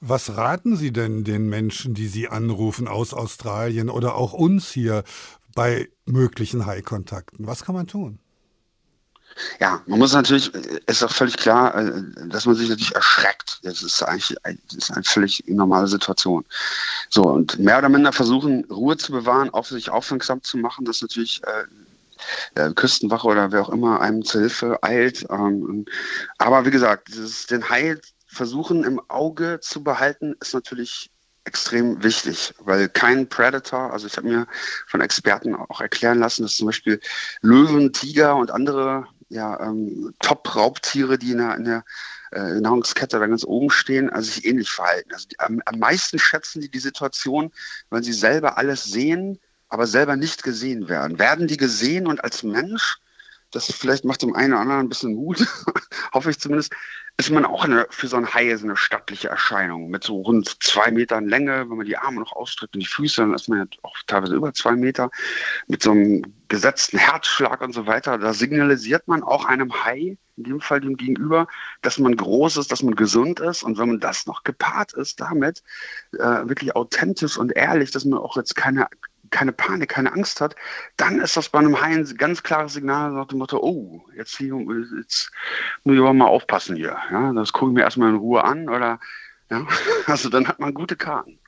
[0.00, 5.04] Was raten Sie denn den Menschen, die Sie anrufen aus Australien oder auch uns hier
[5.54, 7.46] bei möglichen Haikontakten?
[7.46, 8.18] Was kann man tun?
[9.60, 13.60] Ja, man muss natürlich, ist auch völlig klar, äh, dass man sich natürlich erschreckt.
[13.62, 16.44] Das ist eigentlich das ist eine völlig normale Situation.
[17.10, 21.02] So, und mehr oder minder versuchen, Ruhe zu bewahren, auf sich aufmerksam zu machen, dass
[21.02, 21.42] natürlich
[22.54, 25.26] äh, Küstenwache oder wer auch immer einem zur Hilfe eilt.
[25.30, 25.84] Ähm,
[26.38, 27.10] aber wie gesagt,
[27.50, 27.98] den Hai
[28.36, 31.10] versuchen im Auge zu behalten, ist natürlich
[31.44, 34.46] extrem wichtig, weil kein Predator, also ich habe mir
[34.86, 37.00] von Experten auch erklären lassen, dass zum Beispiel
[37.40, 41.84] Löwen, Tiger und andere ja, ähm, Top-Raubtiere, die in der, in der
[42.32, 45.12] äh, Nahrungskette da ganz oben stehen, also sich ähnlich verhalten.
[45.12, 47.52] Also die, am, am meisten schätzen die die Situation,
[47.90, 51.18] weil sie selber alles sehen, aber selber nicht gesehen werden.
[51.18, 52.98] Werden die gesehen und als Mensch,
[53.50, 55.46] das vielleicht macht dem einen oder anderen ein bisschen Mut,
[56.12, 56.72] hoffe ich zumindest,
[57.18, 60.62] ist man auch eine, für so ein Hai so eine stattliche Erscheinung mit so rund
[60.62, 63.58] zwei Metern Länge, wenn man die Arme noch ausstreckt und die Füße, dann ist man
[63.58, 65.10] ja auch teilweise über zwei Meter,
[65.66, 68.18] mit so einem gesetzten Herzschlag und so weiter.
[68.18, 71.48] Da signalisiert man auch einem Hai, in dem Fall dem Gegenüber,
[71.80, 73.62] dass man groß ist, dass man gesund ist.
[73.62, 75.62] Und wenn man das noch gepaart ist damit,
[76.12, 78.88] äh, wirklich authentisch und ehrlich, dass man auch jetzt keine
[79.30, 80.56] keine Panik, keine Angst hat,
[80.96, 84.36] dann ist das bei einem Hai ein ganz klares Signal nach dem Motto, oh, jetzt,
[84.36, 84.54] hier,
[84.98, 85.30] jetzt
[85.84, 86.96] muss ich aber mal aufpassen hier.
[87.10, 89.00] Ja, das gucke ich mir erstmal in Ruhe an oder
[89.50, 89.66] ja,
[90.06, 91.38] also dann hat man gute Karten.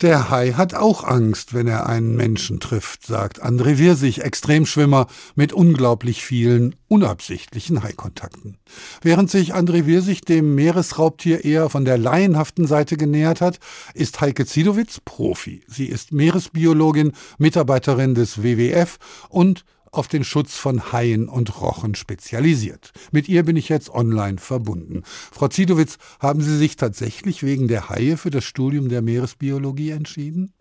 [0.00, 5.52] Der Hai hat auch Angst, wenn er einen Menschen trifft, sagt André Wirsig, Extremschwimmer mit
[5.52, 8.58] unglaublich vielen unabsichtlichen Haikontakten.
[9.02, 13.60] Während sich André Wirsig dem Meeresraubtier eher von der laienhaften Seite genähert hat,
[13.94, 15.62] ist Heike Zidowitz Profi.
[15.68, 22.92] Sie ist Meeresbiologin, Mitarbeiterin des WWF und auf den Schutz von Haien und Rochen spezialisiert.
[23.12, 25.02] Mit ihr bin ich jetzt online verbunden.
[25.04, 30.52] Frau Zidowitz, haben Sie sich tatsächlich wegen der Haie für das Studium der Meeresbiologie entschieden?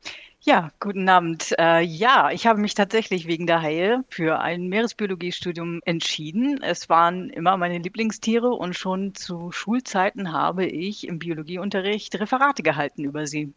[0.46, 1.56] Ja, guten Abend.
[1.58, 6.62] Äh, ja, ich habe mich tatsächlich wegen der Haie für ein Meeresbiologiestudium entschieden.
[6.62, 13.06] Es waren immer meine Lieblingstiere und schon zu Schulzeiten habe ich im Biologieunterricht Referate gehalten
[13.06, 13.54] über sie.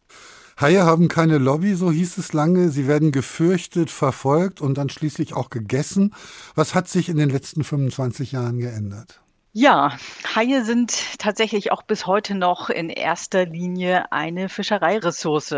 [0.58, 2.70] Haie haben keine Lobby, so hieß es lange.
[2.70, 6.14] Sie werden gefürchtet, verfolgt und dann schließlich auch gegessen.
[6.54, 9.20] Was hat sich in den letzten 25 Jahren geändert?
[9.52, 9.96] Ja,
[10.34, 15.56] Haie sind tatsächlich auch bis heute noch in erster Linie eine Fischereiressource.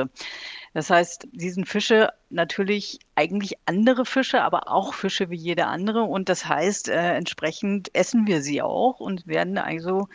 [0.74, 6.02] Das heißt, sie sind Fische natürlich eigentlich andere Fische, aber auch Fische wie jede andere.
[6.02, 10.08] Und das heißt, äh, entsprechend essen wir sie auch und werden also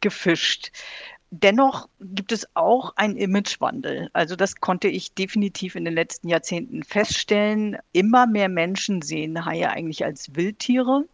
[0.00, 0.72] gefischt.
[1.34, 4.10] Dennoch gibt es auch einen Imagewandel.
[4.12, 7.78] Also das konnte ich definitiv in den letzten Jahrzehnten feststellen.
[7.92, 11.06] Immer mehr Menschen sehen Haie eigentlich als Wildtiere.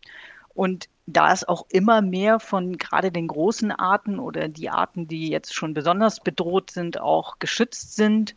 [0.54, 5.28] Und da es auch immer mehr von gerade den großen Arten oder die Arten, die
[5.28, 8.34] jetzt schon besonders bedroht sind, auch geschützt sind,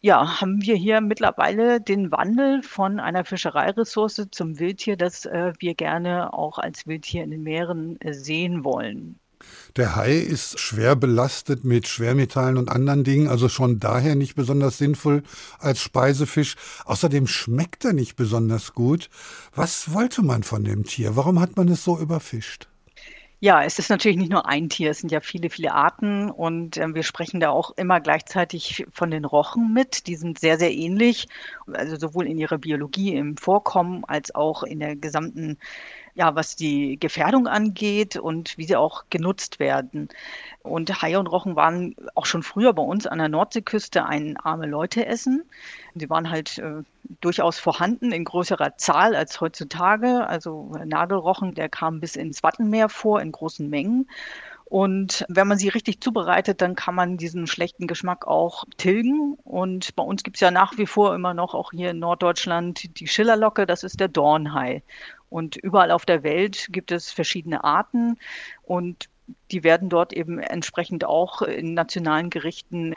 [0.00, 5.74] ja, haben wir hier mittlerweile den Wandel von einer Fischereiressource zum Wildtier, das äh, wir
[5.74, 9.20] gerne auch als Wildtier in den Meeren äh, sehen wollen.
[9.76, 14.78] Der Hai ist schwer belastet mit Schwermetallen und anderen Dingen, also schon daher nicht besonders
[14.78, 15.22] sinnvoll
[15.58, 16.56] als Speisefisch.
[16.84, 19.08] Außerdem schmeckt er nicht besonders gut.
[19.54, 21.16] Was wollte man von dem Tier?
[21.16, 22.68] Warum hat man es so überfischt?
[23.44, 26.76] Ja, es ist natürlich nicht nur ein Tier, es sind ja viele, viele Arten und
[26.76, 30.06] äh, wir sprechen da auch immer gleichzeitig von den Rochen mit.
[30.06, 31.26] Die sind sehr, sehr ähnlich,
[31.72, 35.58] also sowohl in ihrer Biologie im Vorkommen als auch in der gesamten
[36.14, 40.08] ja, was die Gefährdung angeht und wie sie auch genutzt werden.
[40.62, 44.66] Und Haie und Rochen waren auch schon früher bei uns an der Nordseeküste ein arme
[44.66, 45.42] Leute essen.
[45.94, 46.82] Sie waren halt äh,
[47.20, 50.26] durchaus vorhanden in größerer Zahl als heutzutage.
[50.26, 54.08] Also Nagelrochen, der kam bis ins Wattenmeer vor in großen Mengen.
[54.72, 59.34] Und wenn man sie richtig zubereitet, dann kann man diesen schlechten Geschmack auch tilgen.
[59.44, 62.98] Und bei uns gibt es ja nach wie vor immer noch, auch hier in Norddeutschland,
[62.98, 64.82] die Schillerlocke, das ist der Dornhai.
[65.32, 68.18] Und überall auf der Welt gibt es verschiedene Arten.
[68.62, 69.08] Und
[69.50, 72.94] die werden dort eben entsprechend auch in nationalen Gerichten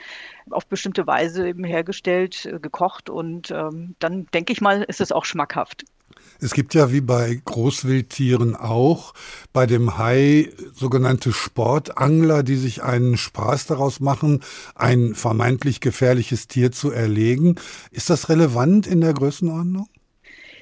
[0.50, 5.12] auf bestimmte Weise eben hergestellt, äh, gekocht und ähm, dann denke ich mal, ist es
[5.12, 5.86] auch schmackhaft.
[6.42, 9.14] Es gibt ja wie bei Großwildtieren auch
[9.54, 14.44] bei dem Hai sogenannte Sportangler, die sich einen Spaß daraus machen,
[14.76, 17.56] ein vermeintlich gefährliches Tier zu erlegen.
[17.92, 19.88] Ist das relevant in der Größenordnung?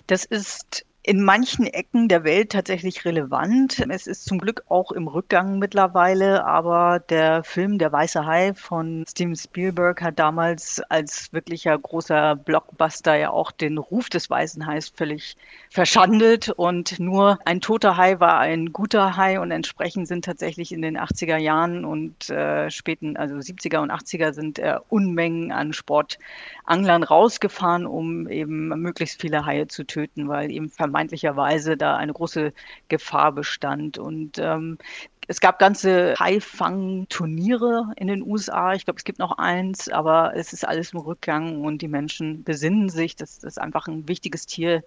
[0.05, 3.85] Das ist in manchen Ecken der Welt tatsächlich relevant.
[3.89, 9.03] Es ist zum Glück auch im Rückgang mittlerweile, aber der Film Der Weiße Hai von
[9.05, 14.93] Steven Spielberg hat damals als wirklicher großer Blockbuster ja auch den Ruf des Weißen Hais
[14.95, 15.35] völlig
[15.69, 20.81] verschandelt und nur ein toter Hai war ein guter Hai und entsprechend sind tatsächlich in
[20.81, 27.03] den 80er Jahren und äh, späten, also 70er und 80er sind äh, Unmengen an Sportanglern
[27.03, 32.53] rausgefahren, um eben möglichst viele Haie zu töten, weil eben vermeintlicherweise da eine große
[32.88, 33.97] Gefahr bestand.
[33.97, 34.77] Und ähm,
[35.27, 38.73] es gab ganze Haifang-Turniere in den USA.
[38.73, 42.43] Ich glaube, es gibt noch eins, aber es ist alles im Rückgang und die Menschen
[42.43, 44.84] besinnen sich, dass das einfach ein wichtiges Tier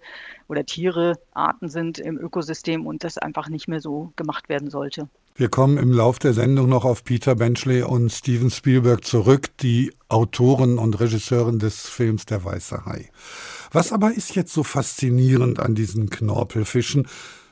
[0.46, 5.08] oder Tiere, Arten sind im Ökosystem und das einfach nicht mehr so gemacht werden sollte.
[5.38, 9.92] Wir kommen im Lauf der Sendung noch auf Peter Benchley und Steven Spielberg zurück, die
[10.08, 13.10] Autoren und Regisseuren des Films Der Weiße Hai.
[13.76, 17.06] Was aber ist jetzt so faszinierend an diesen Knorpelfischen?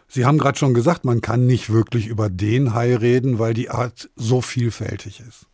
[0.09, 3.69] Sie haben gerade schon gesagt, man kann nicht wirklich über den Hai reden, weil die
[3.69, 5.47] Art so vielfältig ist.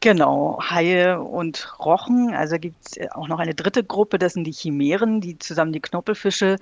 [0.00, 2.34] Genau, Haie und Rochen.
[2.34, 5.80] Also gibt es auch noch eine dritte Gruppe, das sind die Chimären, die zusammen die
[5.80, 6.58] Knorpelfische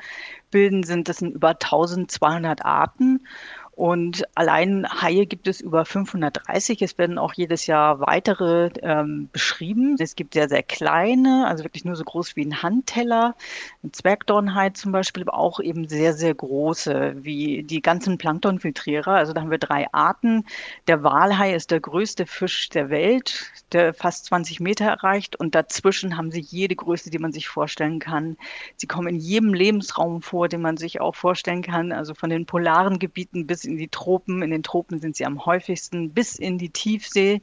[0.53, 3.27] bilden, sind das sind über 1200 Arten.
[3.77, 6.81] Und allein Haie gibt es über 530.
[6.83, 9.97] Es werden auch jedes Jahr weitere ähm, beschrieben.
[9.99, 13.35] Es gibt sehr, sehr kleine, also wirklich nur so groß wie ein Handteller.
[13.83, 19.13] Ein Zwergdornhai zum Beispiel, aber auch eben sehr, sehr große, wie die ganzen Planktonfiltrierer.
[19.13, 20.45] Also da haben wir drei Arten.
[20.87, 25.35] Der Walhai ist der größte Fisch der Welt, der fast 20 Meter erreicht.
[25.35, 28.37] Und dazwischen haben sie jede Größe, die man sich vorstellen kann.
[28.77, 31.91] Sie kommen in jedem Lebensraum vor, den man sich auch vorstellen kann.
[31.91, 34.43] Also von den polaren Gebieten bis in die Tropen.
[34.43, 37.41] In den Tropen sind sie am häufigsten bis in die Tiefsee.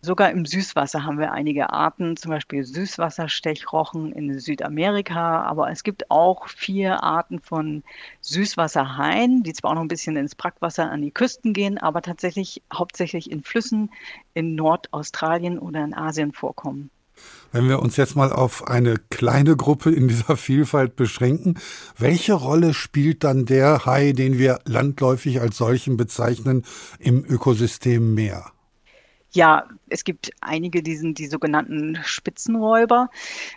[0.00, 5.42] Sogar im Süßwasser haben wir einige Arten, zum Beispiel Süßwasserstechrochen in Südamerika.
[5.42, 7.82] Aber es gibt auch vier Arten von
[8.20, 12.62] Süßwasserhaien, die zwar auch noch ein bisschen ins Brackwasser an die Küsten gehen, aber tatsächlich
[12.72, 13.90] hauptsächlich in Flüssen
[14.34, 16.90] in Nordaustralien oder in Asien vorkommen.
[17.52, 21.58] Wenn wir uns jetzt mal auf eine kleine Gruppe in dieser Vielfalt beschränken,
[21.96, 26.64] welche Rolle spielt dann der Hai, den wir landläufig als solchen bezeichnen,
[26.98, 28.52] im Ökosystem Meer?
[29.32, 33.10] Ja, es gibt einige, die sind die sogenannten Spitzenräuber.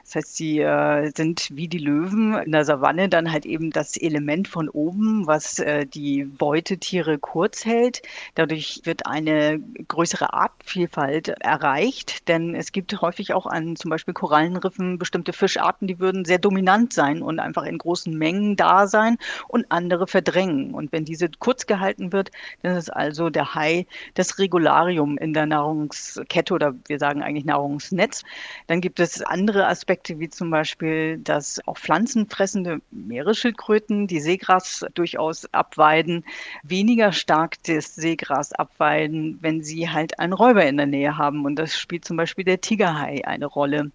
[0.04, 3.98] Das heißt, sie äh, sind wie die Löwen in der Savanne dann halt eben das
[3.98, 8.02] Element von oben, was äh, die Beutetiere kurz hält.
[8.36, 14.98] Dadurch wird eine größere Artvielfalt erreicht, denn es gibt häufig auch an zum Beispiel Korallenriffen
[14.98, 19.72] bestimmte Fischarten, die würden sehr dominant sein und einfach in großen Mengen da sein und
[19.72, 20.74] andere verdrängen.
[20.74, 25.46] Und wenn diese kurz gehalten wird, dann ist also der Hai das Regularium in der
[25.46, 28.24] Nahrung Nahrungskette oder wir sagen eigentlich Nahrungsnetz.
[28.68, 35.52] Dann gibt es andere Aspekte, wie zum Beispiel, dass auch pflanzenfressende Meeresschildkröten, die Seegras durchaus
[35.54, 36.26] abweiden,
[36.64, 41.46] weniger stark das Seegras abweiden, wenn sie halt einen Räuber in der Nähe haben.
[41.46, 43.92] Und das spielt zum Beispiel der Tigerhai eine Rolle.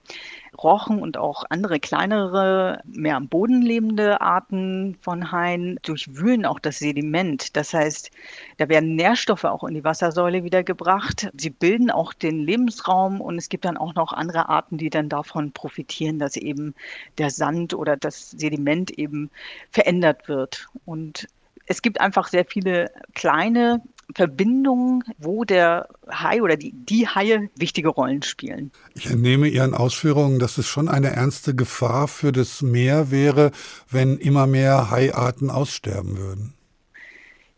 [0.63, 6.79] Rochen und auch andere kleinere, mehr am Boden lebende Arten von Haien durchwühlen auch das
[6.79, 7.57] Sediment.
[7.57, 8.11] Das heißt,
[8.59, 11.31] da werden Nährstoffe auch in die Wassersäule wiedergebracht.
[11.37, 15.09] Sie bilden auch den Lebensraum und es gibt dann auch noch andere Arten, die dann
[15.09, 16.75] davon profitieren, dass eben
[17.19, 19.31] der Sand oder das Sediment eben
[19.71, 20.69] verändert wird.
[20.85, 21.27] Und
[21.67, 23.83] es gibt einfach sehr viele kleine
[24.15, 28.71] Verbindungen, wo der Hai oder die, die Haie wichtige Rollen spielen.
[28.95, 33.51] Ich entnehme Ihren Ausführungen, dass es schon eine ernste Gefahr für das Meer wäre,
[33.91, 36.55] wenn immer mehr Haiarten aussterben würden.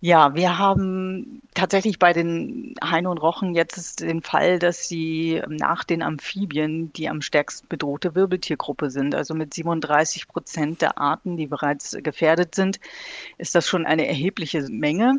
[0.00, 5.84] Ja, wir haben tatsächlich bei den Haien und Rochen jetzt den Fall, dass sie nach
[5.84, 9.14] den Amphibien die am stärksten bedrohte Wirbeltiergruppe sind.
[9.14, 12.78] Also mit 37 Prozent der Arten, die bereits gefährdet sind,
[13.38, 15.18] ist das schon eine erhebliche Menge.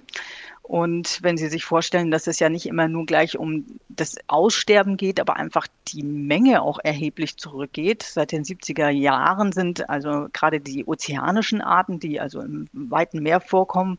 [0.67, 4.97] Und wenn Sie sich vorstellen, dass es ja nicht immer nur gleich um das Aussterben
[4.97, 8.03] geht, aber einfach die Menge auch erheblich zurückgeht.
[8.03, 13.39] Seit den 70er Jahren sind also gerade die ozeanischen Arten, die also im weiten Meer
[13.39, 13.95] vorkommen,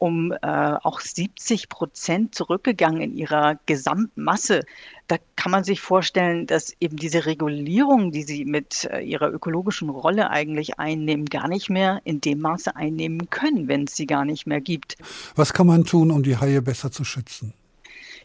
[0.00, 4.62] um äh, auch 70 Prozent zurückgegangen in ihrer Gesamtmasse.
[5.08, 9.90] Da kann man sich vorstellen, dass eben diese Regulierung, die sie mit äh, ihrer ökologischen
[9.90, 14.24] Rolle eigentlich einnehmen, gar nicht mehr in dem Maße einnehmen können, wenn es sie gar
[14.24, 14.96] nicht mehr gibt.
[15.36, 17.52] Was kann man tun, um die Haie besser zu schützen?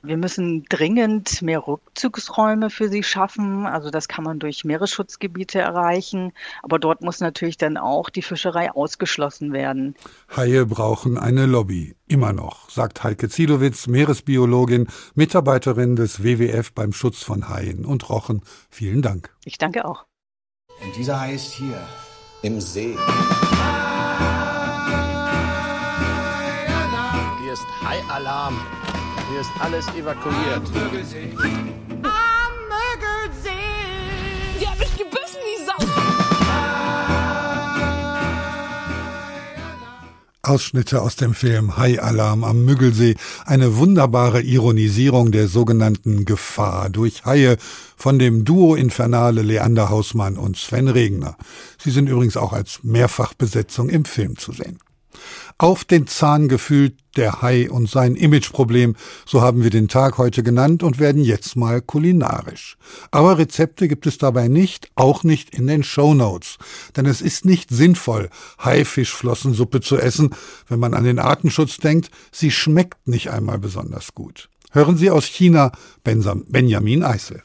[0.05, 3.65] Wir müssen dringend mehr Rückzugsräume für sie schaffen.
[3.65, 6.31] Also das kann man durch Meeresschutzgebiete erreichen.
[6.61, 9.95] Aber dort muss natürlich dann auch die Fischerei ausgeschlossen werden.
[10.35, 11.95] Haie brauchen eine Lobby.
[12.07, 18.41] Immer noch, sagt Heike Zielowitz, Meeresbiologin, Mitarbeiterin des WWF beim Schutz von Haien und Rochen.
[18.69, 19.35] Vielen Dank.
[19.43, 20.05] Ich danke auch.
[20.83, 21.81] Und dieser Hai ist hier,
[22.43, 22.95] im See.
[27.41, 28.59] Hier ist Hai-Alarm.
[29.29, 30.61] Hier ist alles evakuiert.
[34.59, 35.73] Die hat mich gebissen, die Sau.
[40.43, 47.25] Ausschnitte aus dem Film High Alarm am Müggelsee, eine wunderbare Ironisierung der sogenannten Gefahr durch
[47.25, 47.57] Haie
[47.97, 51.35] von dem Duo Infernale Leander Hausmann und Sven Regner.
[51.79, 54.77] Sie sind übrigens auch als Mehrfachbesetzung im Film zu sehen
[55.58, 60.42] Auf den Zahn gefühlt der Hai und sein Imageproblem, so haben wir den Tag heute
[60.42, 62.76] genannt und werden jetzt mal kulinarisch.
[63.10, 66.58] Aber Rezepte gibt es dabei nicht, auch nicht in den Show Notes.
[66.96, 68.30] Denn es ist nicht sinnvoll,
[68.62, 70.30] Haifischflossensuppe zu essen,
[70.68, 72.10] wenn man an den Artenschutz denkt.
[72.32, 74.48] Sie schmeckt nicht einmal besonders gut.
[74.70, 75.72] Hören Sie aus China
[76.04, 77.42] Benjamin Eisel.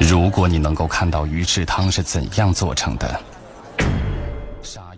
[0.00, 3.20] 如果你能够看到鱼翅汤是怎样做成的。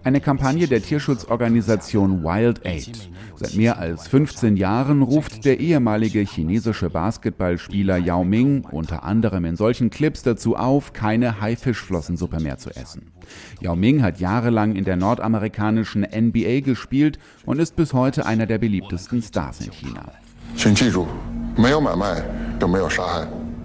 [0.07, 3.09] eine Kampagne der Tierschutzorganisation Wild Aid.
[3.35, 9.57] Seit mehr als 15 Jahren ruft der ehemalige chinesische Basketballspieler Yao Ming unter anderem in
[9.57, 13.11] solchen Clips dazu auf, keine Haifischflossensuppe mehr zu essen.
[13.59, 18.59] Yao Ming hat jahrelang in der nordamerikanischen NBA gespielt und ist bis heute einer der
[18.59, 20.13] beliebtesten Stars in China.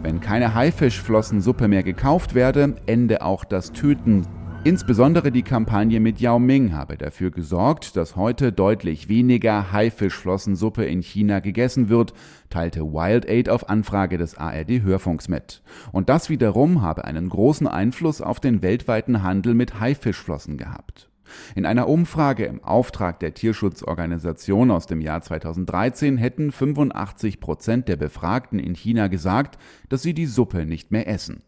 [0.03, 4.27] Wenn keine Haifischflossensuppe mehr gekauft werde, ende auch das Töten
[4.65, 11.03] Insbesondere die Kampagne mit Yao Ming habe dafür gesorgt, dass heute deutlich weniger Haifischflossensuppe in
[11.03, 12.15] China gegessen wird,
[12.49, 15.63] teilte Wild Aid auf Anfrage des ARD Hörfunks mit.
[15.91, 21.11] Und das wiederum habe einen großen Einfluss auf den weltweiten Handel mit Haifischflossen gehabt.
[21.57, 27.97] In einer Umfrage im Auftrag der Tierschutzorganisation aus dem Jahr 2013 hätten 85 Prozent der
[27.97, 31.43] Befragten in China gesagt, dass sie die Suppe nicht mehr essen.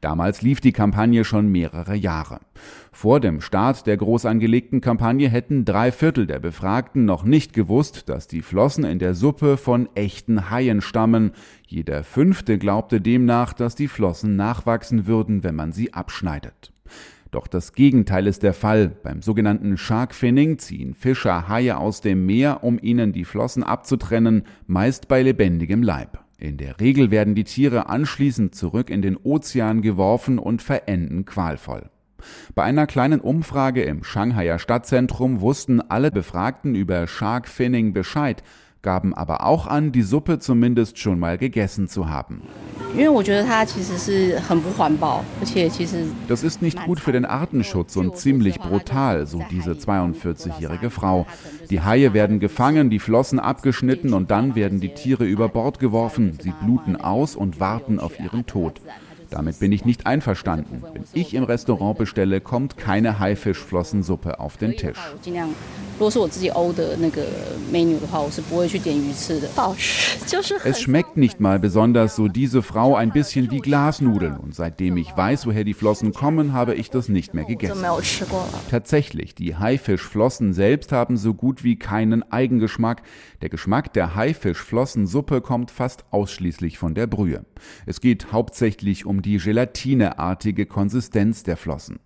[0.00, 2.40] Damals lief die Kampagne schon mehrere Jahre.
[2.92, 8.08] Vor dem Start der groß angelegten Kampagne hätten drei Viertel der Befragten noch nicht gewusst,
[8.08, 11.32] dass die Flossen in der Suppe von echten Haien stammen.
[11.66, 16.72] Jeder fünfte glaubte demnach, dass die Flossen nachwachsen würden, wenn man sie abschneidet.
[17.30, 18.88] Doch das Gegenteil ist der Fall.
[18.88, 24.44] Beim sogenannten Shark Finning ziehen Fischer Haie aus dem Meer, um ihnen die Flossen abzutrennen,
[24.66, 26.25] meist bei lebendigem Leib.
[26.46, 31.90] In der Regel werden die Tiere anschließend zurück in den Ozean geworfen und verenden qualvoll.
[32.54, 38.44] Bei einer kleinen Umfrage im Shanghaier Stadtzentrum wussten alle Befragten über Shark Finning Bescheid,
[38.86, 42.42] gaben aber auch an, die Suppe zumindest schon mal gegessen zu haben.
[46.28, 51.26] Das ist nicht gut für den Artenschutz und ziemlich brutal, so diese 42-jährige Frau.
[51.68, 56.38] Die Haie werden gefangen, die Flossen abgeschnitten und dann werden die Tiere über Bord geworfen.
[56.40, 58.80] Sie bluten aus und warten auf ihren Tod.
[59.30, 60.82] Damit bin ich nicht einverstanden.
[60.92, 64.98] Wenn ich im Restaurant bestelle, kommt keine Haifischflossensuppe auf den Tisch.
[70.64, 74.36] Es schmeckt nicht mal besonders, so diese Frau ein bisschen wie Glasnudeln.
[74.36, 77.84] Und seitdem ich weiß, woher die Flossen kommen, habe ich das nicht mehr gegessen.
[78.70, 83.02] Tatsächlich, die Haifischflossen selbst haben so gut wie keinen Eigengeschmack.
[83.42, 87.44] Der Geschmack der Haifischflossensuppe kommt fast ausschließlich von der Brühe.
[87.84, 91.98] Es geht hauptsächlich um die gelatineartige Konsistenz der Flossen.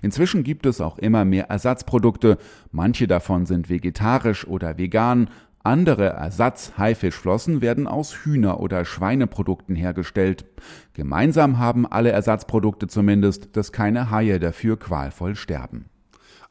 [0.00, 2.38] Inzwischen gibt es auch immer mehr Ersatzprodukte,
[2.70, 5.28] manche davon sind vegetarisch oder vegan,
[5.66, 10.44] andere Ersatz-Haifischflossen werden aus Hühner- oder Schweineprodukten hergestellt.
[10.92, 15.86] Gemeinsam haben alle Ersatzprodukte zumindest, dass keine Haie dafür qualvoll sterben.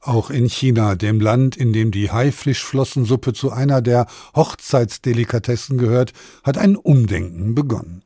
[0.05, 6.59] Auch in China, dem Land, in dem die Haifischflossensuppe zu einer der Hochzeitsdelikatessen gehört, hat
[6.59, 8.03] ein Umdenken begonnen.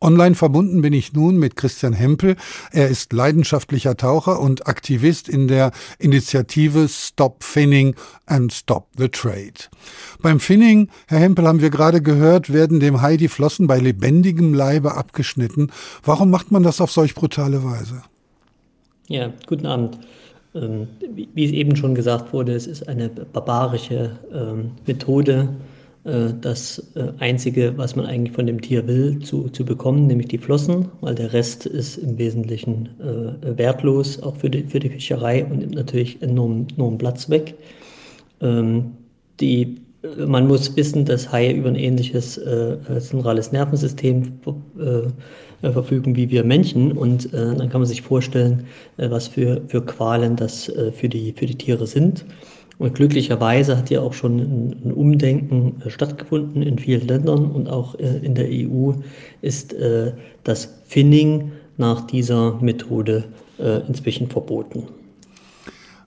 [0.00, 2.36] Online verbunden bin ich nun mit Christian Hempel.
[2.70, 9.68] Er ist leidenschaftlicher Taucher und Aktivist in der Initiative Stop Finning and Stop the Trade.
[10.22, 14.54] Beim Finning, Herr Hempel, haben wir gerade gehört, werden dem Hai die Flossen bei lebendigem
[14.54, 15.70] Leibe abgeschnitten.
[16.02, 18.02] Warum macht man das auf solch brutale Weise?
[19.06, 19.98] Ja, guten Abend.
[20.54, 25.48] Ähm, wie es eben schon gesagt wurde, es ist eine barbarische ähm, Methode,
[26.04, 30.28] äh, das äh, Einzige, was man eigentlich von dem Tier will, zu, zu bekommen, nämlich
[30.28, 34.90] die Flossen, weil der Rest ist im Wesentlichen äh, wertlos, auch für die, für die
[34.90, 37.54] Fischerei und nimmt natürlich enorm, enorm Platz weg.
[38.40, 38.92] Ähm,
[39.40, 39.80] die,
[40.26, 44.40] man muss wissen, dass Haie über ein ähnliches äh, zentrales Nervensystem
[45.62, 48.64] äh, verfügen wie wir Menschen und äh, dann kann man sich vorstellen,
[48.96, 52.24] was für, für Qualen das für, die, für die Tiere sind.
[52.82, 57.94] Und glücklicherweise hat ja auch schon ein, Umdenken äh, stattgefunden in vielen Ländern und auch
[57.94, 58.94] äh, in der EU
[59.40, 63.24] ist äh, das Finning nach dieser Methode
[63.86, 64.88] inzwischen verboten.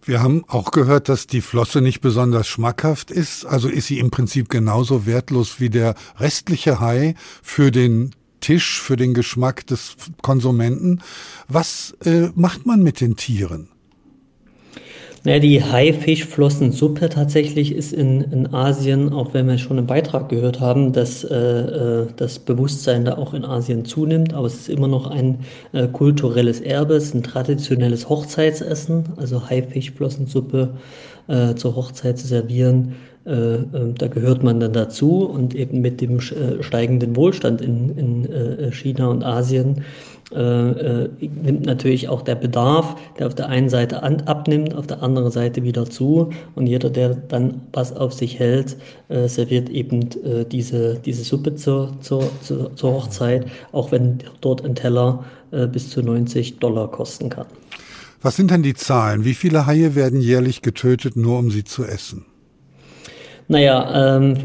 [0.04, 3.46] Wir haben auch gehört, dass die Flosse nicht besonders schmackhaft ist.
[3.46, 8.12] Also ist sie im Prinzip genauso wertlos wie der restliche Hai für den
[8.46, 11.02] Tisch, für den Geschmack des Konsumenten.
[11.48, 13.70] Was äh, macht man mit den Tieren?
[15.24, 20.60] Naja, die Haifischflossensuppe tatsächlich ist in, in Asien, auch wenn wir schon im Beitrag gehört
[20.60, 24.88] haben, dass äh, äh, das Bewusstsein da auch in Asien zunimmt, aber es ist immer
[24.88, 25.40] noch ein
[25.74, 30.76] äh, kulturelles Erbe, es ist ein traditionelles Hochzeitsessen, also Haifischflossensuppe
[31.28, 32.94] äh, zur Hochzeit zu servieren.
[33.26, 37.98] Äh, ähm, da gehört man dann dazu und eben mit dem äh, steigenden Wohlstand in,
[37.98, 39.84] in China und Asien
[40.32, 44.88] äh, äh, nimmt natürlich auch der Bedarf, der auf der einen Seite an, abnimmt, auf
[44.88, 46.32] der anderen Seite wieder zu.
[46.56, 48.76] Und jeder, der dann was auf sich hält,
[49.08, 54.66] äh, serviert eben äh, diese, diese Suppe zur, zur, zur, zur, Hochzeit, auch wenn dort
[54.66, 57.46] ein Teller äh, bis zu 90 Dollar kosten kann.
[58.24, 59.26] Was sind denn die Zahlen?
[59.26, 62.26] Wie viele Haie werden jährlich getötet, nur um sie zu essen?
[63.48, 64.38] Naja, ähm,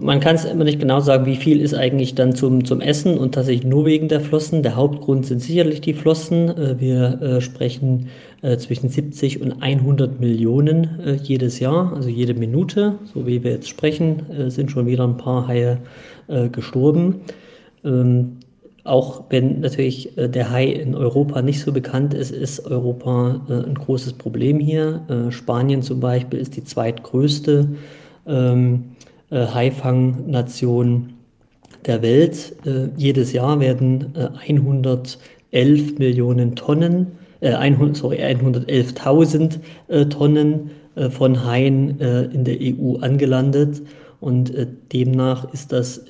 [0.00, 3.18] man kann es immer nicht genau sagen, wie viel ist eigentlich dann zum, zum Essen
[3.18, 4.62] und tatsächlich nur wegen der Flossen.
[4.62, 6.50] Der Hauptgrund sind sicherlich die Flossen.
[6.50, 8.10] Äh, wir äh, sprechen
[8.42, 13.50] äh, zwischen 70 und 100 Millionen äh, jedes Jahr, also jede Minute, so wie wir
[13.50, 15.78] jetzt sprechen, äh, sind schon wieder ein paar Haie
[16.28, 17.22] äh, gestorben.
[17.84, 18.36] Ähm,
[18.84, 24.12] auch wenn natürlich der Hai in Europa nicht so bekannt ist, ist Europa ein großes
[24.12, 25.30] Problem hier.
[25.30, 27.70] Spanien zum Beispiel ist die zweitgrößte
[28.26, 28.96] ähm,
[29.30, 31.14] äh, Haifang-Nation
[31.86, 32.56] der Welt.
[32.64, 39.58] Äh, jedes Jahr werden äh, 111 Millionen Tonnen, äh, 100, sorry, 111.000
[39.88, 43.82] äh, Tonnen äh, von Haien äh, in der EU angelandet.
[44.20, 46.00] Und äh, demnach ist das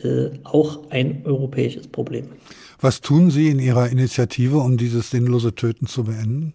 [0.45, 2.27] auch ein europäisches Problem.
[2.81, 6.53] Was tun Sie in Ihrer Initiative, um dieses sinnlose Töten zu beenden?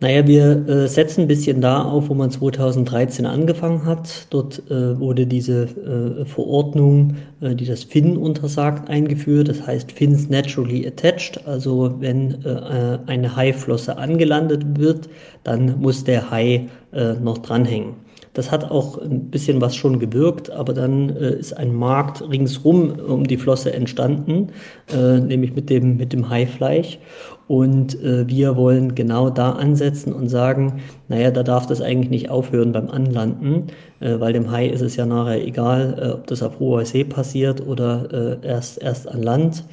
[0.00, 4.28] Naja, wir äh, setzen ein bisschen da auf, wo man 2013 angefangen hat.
[4.30, 9.48] Dort äh, wurde diese äh, Verordnung, äh, die das Fin untersagt, eingeführt.
[9.48, 11.44] Das heißt Fins naturally attached.
[11.48, 15.08] Also wenn äh, eine Haiflosse angelandet wird,
[15.42, 17.94] dann muss der Hai äh, noch dranhängen.
[18.34, 22.90] Das hat auch ein bisschen was schon gewirkt, aber dann äh, ist ein Markt ringsrum
[23.00, 24.50] um die Flosse entstanden,
[24.94, 27.00] äh, nämlich mit dem, mit dem Haifleisch.
[27.48, 32.30] Und äh, wir wollen genau da ansetzen und sagen, naja, da darf das eigentlich nicht
[32.30, 33.68] aufhören beim Anlanden,
[34.00, 37.04] äh, weil dem Hai ist es ja nachher egal, äh, ob das auf hoher See
[37.04, 39.64] passiert oder äh, erst, erst an Land.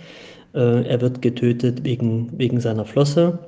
[0.53, 3.39] Äh, er wird getötet wegen, wegen seiner Flosse.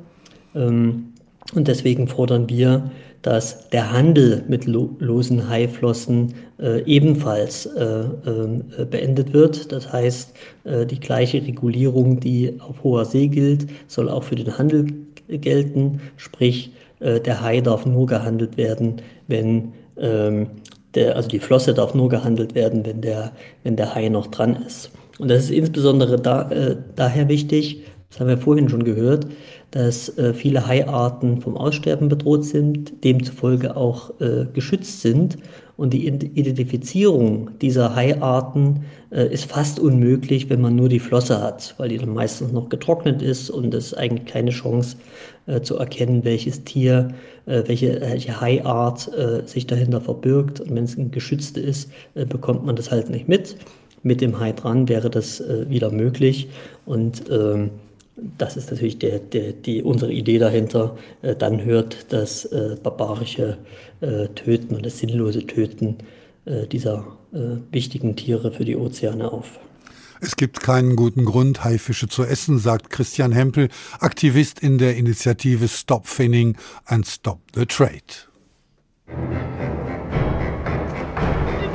[0.54, 1.14] Ähm,
[1.56, 2.92] und deswegen fordern wir,
[3.28, 9.70] dass der Handel mit lo losen Haiflossen äh, ebenfalls äh, äh, beendet wird.
[9.74, 14.58] Das heißt, äh, die gleiche Regulierung, die auf hoher See gilt, soll auch für den
[14.58, 14.86] Handel
[15.28, 16.00] gelten.
[16.16, 16.72] Sprich,
[17.02, 20.48] äh, der Hai darf nur gehandelt werden, wenn ähm,
[20.96, 24.56] der, also die Flosse darf nur gehandelt werden, wenn der, wenn der Hai noch dran
[24.66, 24.90] ist.
[25.20, 27.84] Und das ist insbesondere da, äh, daher wichtig,
[28.18, 29.28] das haben wir vorhin schon gehört,
[29.70, 35.38] dass äh, viele Haiarten vom Aussterben bedroht sind, demzufolge auch äh, geschützt sind.
[35.76, 41.76] Und die Identifizierung dieser Haiarten äh, ist fast unmöglich, wenn man nur die Flosse hat,
[41.78, 44.98] weil die dann meistens noch getrocknet ist und es eigentlich keine Chance
[45.46, 47.10] äh, zu erkennen, welches Tier,
[47.46, 50.60] äh, welche, welche Haiart äh, sich dahinter verbirgt.
[50.60, 53.58] Und wenn es ein geschützte ist, bekommt man das halt nicht mit.
[54.02, 56.50] Mit dem Hai dran wäre das wieder möglich.
[56.86, 57.72] Und ähm,
[58.38, 60.98] das ist natürlich der, der, die, unsere Idee dahinter.
[61.22, 63.58] Äh, dann hört das äh, barbarische
[64.02, 65.98] äh, Töten und das sinnlose Töten
[66.46, 69.60] äh, dieser äh, wichtigen Tiere für die Ozeane auf.
[70.20, 75.68] Es gibt keinen guten Grund, Haifische zu essen, sagt Christian Hempel, Aktivist in der Initiative
[75.68, 78.02] Stop Finning and Stop the Trade.
[79.06, 79.14] Sie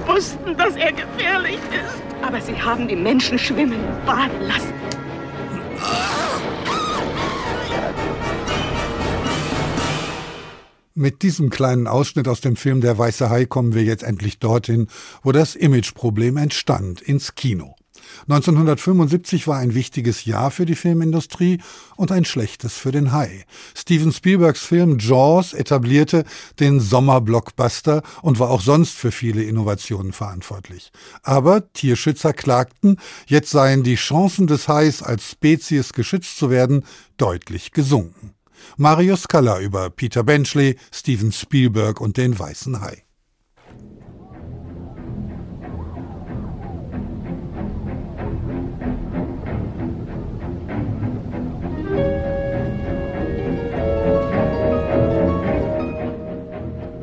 [0.09, 4.72] wussten, dass er gefährlich ist, aber sie haben die Menschen schwimmen und baden lassen.
[11.03, 14.87] Mit diesem kleinen Ausschnitt aus dem Film Der Weiße Hai kommen wir jetzt endlich dorthin,
[15.25, 17.75] wo das Imageproblem entstand, ins Kino.
[18.29, 21.59] 1975 war ein wichtiges Jahr für die Filmindustrie
[21.97, 23.47] und ein schlechtes für den Hai.
[23.77, 26.23] Steven Spielbergs Film Jaws etablierte
[26.61, 30.93] den Sommerblockbuster und war auch sonst für viele Innovationen verantwortlich.
[31.25, 36.85] Aber Tierschützer klagten, jetzt seien die Chancen des Hais als Spezies geschützt zu werden
[37.17, 38.37] deutlich gesunken.
[38.77, 43.05] Marius Kaller über Peter Benchley, Steven Spielberg und den Weißen Hai.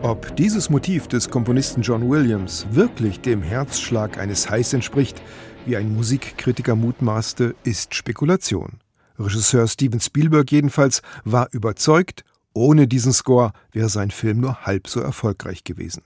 [0.02, 5.22] Ob dieses Motiv des Komponisten John Williams wirklich dem Herzschlag eines Hais entspricht,
[5.68, 8.80] wie ein Musikkritiker mutmaßte, ist Spekulation.
[9.20, 15.02] Regisseur Steven Spielberg jedenfalls war überzeugt, ohne diesen Score wäre sein Film nur halb so
[15.02, 16.04] erfolgreich gewesen.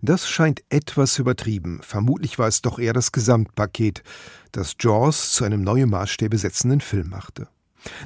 [0.00, 1.80] Das scheint etwas übertrieben.
[1.82, 4.02] Vermutlich war es doch eher das Gesamtpaket,
[4.52, 7.48] das Jaws zu einem neue Maßstäbe setzenden Film machte.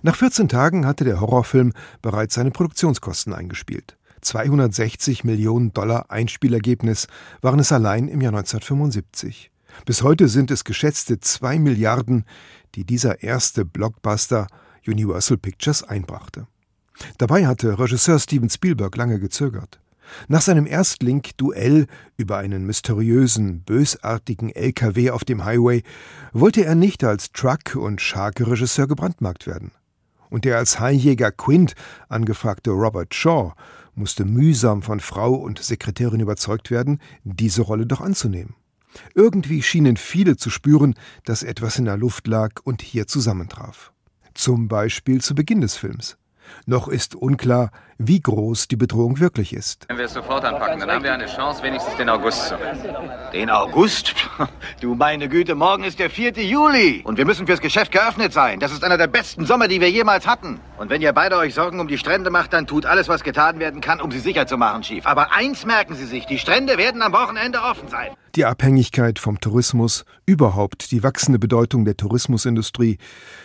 [0.02, 1.72] Nach 14 Tagen hatte der Horrorfilm
[2.02, 3.96] bereits seine Produktionskosten eingespielt.
[4.22, 7.06] 260 Millionen Dollar Einspielergebnis
[7.40, 9.51] waren es allein im Jahr 1975.
[9.84, 12.24] Bis heute sind es geschätzte 2 Milliarden,
[12.74, 14.46] die dieser erste Blockbuster
[14.86, 16.46] Universal Pictures einbrachte.
[17.18, 19.80] Dabei hatte Regisseur Steven Spielberg lange gezögert.
[20.28, 25.82] Nach seinem Erstling Duell über einen mysteriösen, bösartigen LKW auf dem Highway
[26.32, 29.72] wollte er nicht als Truck- und Shark-Regisseur gebrandmarkt werden.
[30.28, 31.74] Und der als Haijäger Quint
[32.08, 33.52] angefragte Robert Shaw
[33.94, 38.54] musste mühsam von Frau und Sekretärin überzeugt werden, diese Rolle doch anzunehmen.
[39.14, 43.92] Irgendwie schienen viele zu spüren, dass etwas in der Luft lag und hier zusammentraf.
[44.34, 46.16] Zum Beispiel zu Beginn des Films.
[46.66, 49.86] Noch ist unklar, wie groß die Bedrohung wirklich ist.
[49.88, 52.88] Wenn wir es sofort anpacken, dann haben wir eine Chance, wenigstens den August zu retten.
[53.32, 54.14] Den August?
[54.80, 56.32] Du meine Güte, morgen ist der 4.
[56.42, 57.02] Juli.
[57.04, 58.58] Und wir müssen fürs Geschäft geöffnet sein.
[58.58, 60.58] Das ist einer der besten Sommer, die wir jemals hatten.
[60.78, 63.60] Und wenn ihr beide euch Sorgen um die Strände macht, dann tut alles, was getan
[63.60, 65.06] werden kann, um sie sicher zu machen, Chief.
[65.06, 68.10] Aber eins merken Sie sich, die Strände werden am Wochenende offen sein.
[68.34, 72.96] Die Abhängigkeit vom Tourismus, überhaupt die wachsende Bedeutung der Tourismusindustrie,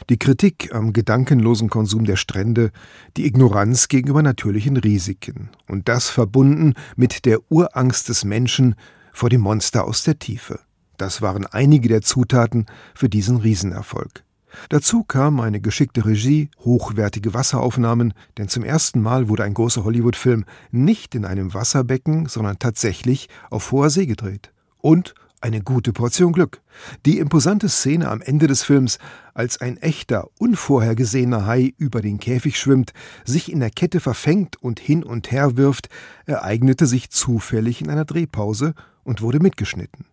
[0.10, 2.72] die Kritik am gedankenlosen Konsum der Strände,
[3.18, 8.76] die Ignoranz gegenüber natürlichen Risiken und das verbunden mit der Urangst des Menschen
[9.12, 10.62] vor dem Monster aus der Tiefe.
[10.96, 12.66] Das waren einige der Zutaten
[12.96, 14.24] für diesen Riesenerfolg.
[14.70, 20.46] Dazu kam eine geschickte Regie, hochwertige Wasseraufnahmen, denn zum ersten Mal wurde ein großer Hollywood-Film
[20.72, 24.54] nicht in einem Wasserbecken, sondern tatsächlich auf hoher See gedreht.
[24.80, 26.62] Und eine gute Portion Glück.
[27.06, 28.98] Die imposante Szene am Ende des Films,
[29.34, 34.80] als ein echter, unvorhergesehener Hai über den Käfig schwimmt, sich in der Kette verfängt und
[34.80, 35.90] hin und her wirft,
[36.26, 38.74] ereignete sich zufällig in einer Drehpause
[39.04, 40.06] und wurde mitgeschnitten.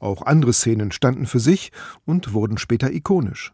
[0.00, 1.70] Auch andere Szenen standen für sich
[2.06, 3.52] und wurden später ikonisch.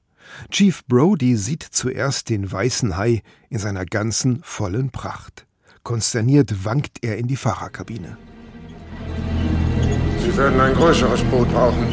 [0.50, 5.46] Chief Brody sieht zuerst den weißen Hai in seiner ganzen vollen Pracht.
[5.82, 8.16] Konsterniert wankt er in die Fahrerkabine.
[10.28, 11.86] Sie werden ein größeres Boot brauchen.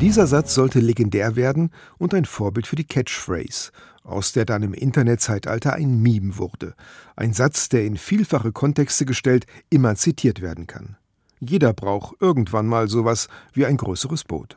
[0.00, 3.72] Dieser Satz sollte legendär werden und ein Vorbild für die Catchphrase,
[4.04, 6.74] aus der dann im Internetzeitalter ein Meme wurde.
[7.14, 10.96] Ein Satz, der in vielfache Kontexte gestellt immer zitiert werden kann.
[11.40, 14.56] Jeder braucht irgendwann mal sowas wie ein größeres Boot.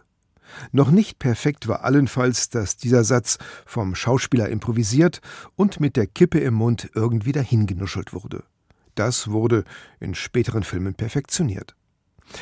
[0.72, 5.20] Noch nicht perfekt war allenfalls, dass dieser Satz vom Schauspieler improvisiert
[5.58, 8.46] und mit der Kippe im Mund irgendwie dahingenuschelt wurde.
[8.94, 9.66] Das wurde
[10.00, 11.76] in späteren Filmen perfektioniert.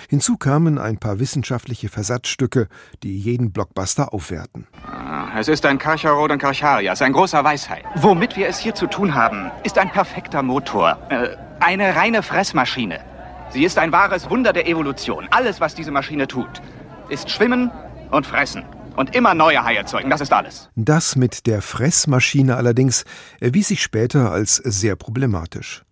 [0.09, 2.67] Hinzu kamen ein paar wissenschaftliche Versatzstücke,
[3.03, 4.67] die jeden Blockbuster aufwerten.
[4.85, 7.83] Ah, es ist ein Karcharod Karcharias, ein großer Weißhai.
[7.95, 10.97] Womit wir es hier zu tun haben, ist ein perfekter Motor.
[11.09, 12.99] Äh, eine reine Fressmaschine.
[13.49, 15.27] Sie ist ein wahres Wunder der Evolution.
[15.29, 16.61] Alles, was diese Maschine tut,
[17.09, 17.71] ist schwimmen
[18.09, 18.63] und fressen.
[18.95, 20.69] Und immer neue Haie zeugen, das ist alles.
[20.75, 23.05] Das mit der Fressmaschine allerdings
[23.39, 25.83] erwies sich später als sehr problematisch.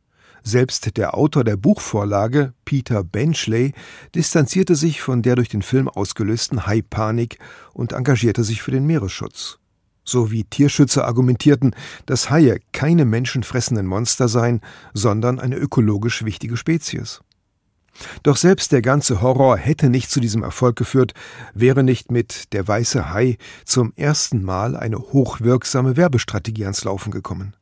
[0.44, 3.74] Selbst der Autor der Buchvorlage, Peter Benchley,
[4.16, 7.38] distanzierte sich von der durch den Film ausgelösten Haipanik
[7.74, 9.60] und engagierte sich für den Meeresschutz.
[10.04, 11.76] So wie Tierschützer argumentierten,
[12.08, 14.62] dass Haie keine menschenfressenden Monster seien,
[14.94, 17.22] sondern eine ökologisch wichtige Spezies.
[18.24, 21.14] Doch selbst der ganze Horror hätte nicht zu diesem Erfolg geführt,
[21.54, 27.54] wäre nicht mit Der weiße Hai zum ersten Mal eine hochwirksame Werbestrategie ans Laufen gekommen.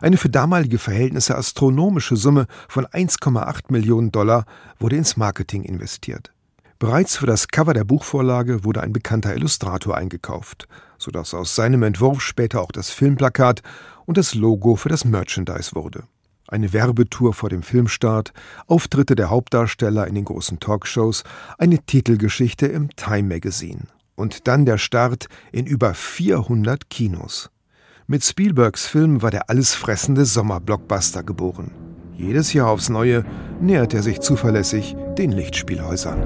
[0.00, 4.44] Eine für damalige Verhältnisse astronomische Summe von 1,8 Millionen Dollar
[4.78, 6.32] wurde ins Marketing investiert.
[6.78, 10.66] Bereits für das Cover der Buchvorlage wurde ein bekannter Illustrator eingekauft,
[10.96, 13.62] sodass aus seinem Entwurf später auch das Filmplakat
[14.06, 16.04] und das Logo für das Merchandise wurde.
[16.48, 18.32] Eine Werbetour vor dem Filmstart,
[18.66, 21.22] Auftritte der Hauptdarsteller in den großen Talkshows,
[21.58, 23.82] eine Titelgeschichte im Time Magazine
[24.16, 27.50] und dann der Start in über 400 Kinos.
[28.10, 31.70] Mit Spielbergs Film war der allesfressende Sommerblockbuster geboren.
[32.18, 33.24] Jedes Jahr aufs Neue
[33.60, 36.20] nähert er sich zuverlässig den Lichtspielhäusern.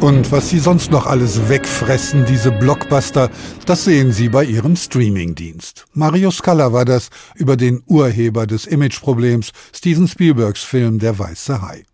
[0.00, 3.30] Und was Sie sonst noch alles wegfressen, diese Blockbuster,
[3.66, 5.86] das sehen Sie bei Ihrem Streamingdienst.
[5.92, 11.84] Mario Scala war das über den Urheber des Imageproblems, Steven Spielbergs Film Der Weiße Hai.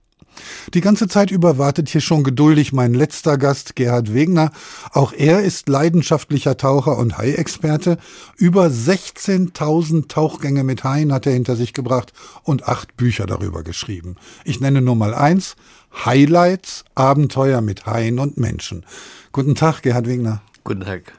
[0.75, 4.53] Die ganze Zeit über wartet hier schon geduldig mein letzter Gast, Gerhard Wegner.
[4.93, 7.99] Auch er ist leidenschaftlicher Taucher und Hai-Experte.
[8.37, 12.13] Über 16.000 Tauchgänge mit Haien hat er hinter sich gebracht
[12.43, 14.17] und acht Bücher darüber geschrieben.
[14.45, 15.57] Ich nenne nur mal eins.
[16.05, 18.87] Highlights, Abenteuer mit Haien und Menschen.
[19.33, 20.43] Guten Tag, Gerhard Wegner.
[20.65, 21.13] Guten Tag.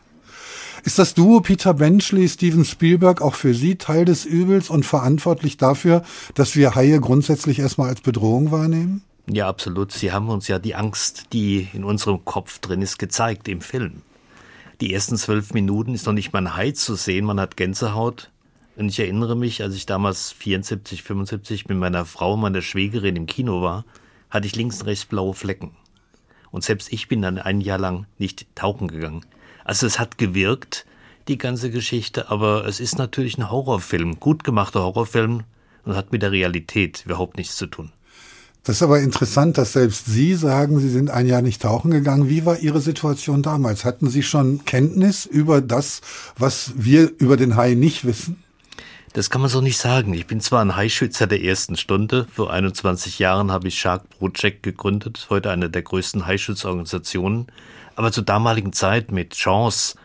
[0.85, 5.55] Ist das Duo Peter Benchley, Steven Spielberg auch für Sie Teil des Übels und verantwortlich
[5.55, 6.03] dafür,
[6.35, 9.01] dass wir Haie grundsätzlich erstmal als Bedrohung wahrnehmen?
[9.25, 9.93] Ja, absolut.
[9.93, 14.01] Sie haben uns ja die Angst, die in unserem Kopf drin ist, gezeigt im Film.
[14.81, 18.29] Die ersten zwölf Minuten ist noch nicht mal ein Hai zu sehen, man hat Gänsehaut.
[18.75, 23.25] Und ich erinnere mich, als ich damals 74, 75 mit meiner Frau, meiner Schwägerin im
[23.25, 23.85] Kino war,
[24.29, 25.71] hatte ich links und rechts blaue Flecken.
[26.51, 29.25] Und selbst ich bin dann ein Jahr lang nicht tauchen gegangen.
[29.63, 30.85] Also es hat gewirkt,
[31.27, 35.43] die ganze Geschichte, aber es ist natürlich ein Horrorfilm, gut gemachter Horrorfilm
[35.85, 37.91] und hat mit der Realität überhaupt nichts zu tun.
[38.65, 42.29] Das ist aber interessant, dass selbst Sie sagen, Sie sind ein Jahr nicht tauchen gegangen.
[42.29, 43.83] Wie war Ihre Situation damals?
[43.83, 45.99] Hatten Sie schon Kenntnis über das,
[46.37, 48.41] was wir über den Hai nicht wissen?
[49.11, 50.13] Das kann man so nicht sagen.
[50.13, 52.25] Ich bin zwar ein Haischützer der ersten Stunde.
[52.33, 57.47] Vor 21 Jahren habe ich Shark Project gegründet, heute eine der größten Haischutzorganisationen.
[57.95, 59.97] Aber zur damaligen Zeit mit Chance,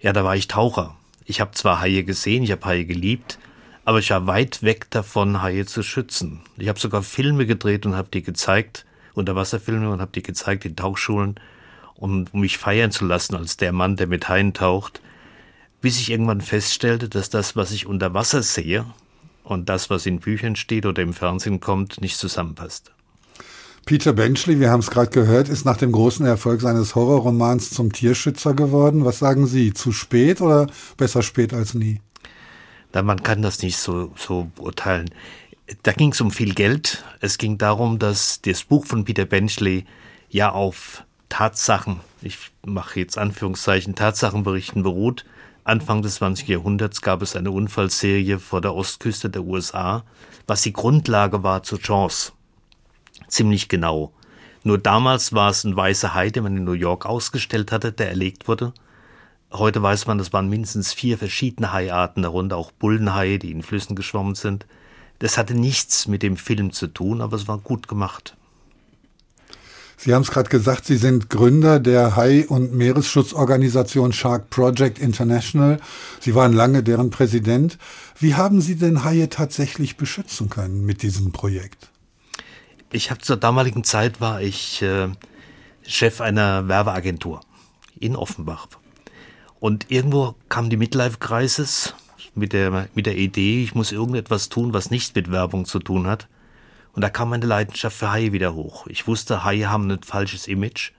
[0.00, 0.96] ja, da war ich Taucher.
[1.24, 3.38] Ich habe zwar Haie gesehen, ich habe Haie geliebt,
[3.84, 6.40] aber ich war weit weg davon, Haie zu schützen.
[6.56, 10.76] Ich habe sogar Filme gedreht und habe die gezeigt, Unterwasserfilme und habe die gezeigt in
[10.76, 11.38] Tauchschulen,
[11.94, 15.00] um mich feiern zu lassen als der Mann, der mit Haien taucht
[15.80, 18.84] bis ich irgendwann feststellte, dass das, was ich unter Wasser sehe
[19.44, 22.92] und das, was in Büchern steht oder im Fernsehen kommt, nicht zusammenpasst.
[23.84, 27.92] Peter Benchley, wir haben es gerade gehört, ist nach dem großen Erfolg seines Horrorromans zum
[27.92, 29.04] Tierschützer geworden.
[29.04, 32.00] Was sagen Sie, zu spät oder besser spät als nie?
[32.92, 35.10] Na, man kann das nicht so, so beurteilen.
[35.82, 37.04] Da ging es um viel Geld.
[37.20, 39.84] Es ging darum, dass das Buch von Peter Benchley
[40.28, 45.24] ja auf Tatsachen, ich mache jetzt Anführungszeichen, Tatsachenberichten beruht
[45.64, 46.48] Anfang des 20.
[46.48, 50.04] Jahrhunderts gab es eine Unfallserie vor der Ostküste der USA,
[50.46, 52.32] was die Grundlage war zur Chance.
[53.30, 54.12] Ziemlich genau.
[54.62, 58.08] Nur damals war es ein weißer Hai, den man in New York ausgestellt hatte, der
[58.08, 58.74] erlegt wurde.
[59.52, 63.96] Heute weiß man, es waren mindestens vier verschiedene Haiarten, darunter auch Bullenhaie, die in Flüssen
[63.96, 64.66] geschwommen sind.
[65.20, 68.36] Das hatte nichts mit dem Film zu tun, aber es war gut gemacht.
[69.96, 75.78] Sie haben es gerade gesagt, Sie sind Gründer der Hai- und Meeresschutzorganisation Shark Project International.
[76.20, 77.76] Sie waren lange deren Präsident.
[78.18, 81.90] Wie haben Sie denn Haie tatsächlich beschützen können mit diesem Projekt?
[82.92, 85.08] Ich habe zur damaligen Zeit war ich äh,
[85.86, 87.40] Chef einer Werbeagentur
[88.00, 88.66] in Offenbach.
[89.60, 91.94] Und irgendwo kam die Midlife Crisis
[92.34, 96.08] mit der, mit der Idee, ich muss irgendetwas tun, was nicht mit Werbung zu tun
[96.08, 96.26] hat.
[96.92, 98.88] Und da kam meine Leidenschaft für Haie wieder hoch.
[98.88, 100.90] Ich wusste, Haie haben ein falsches Image.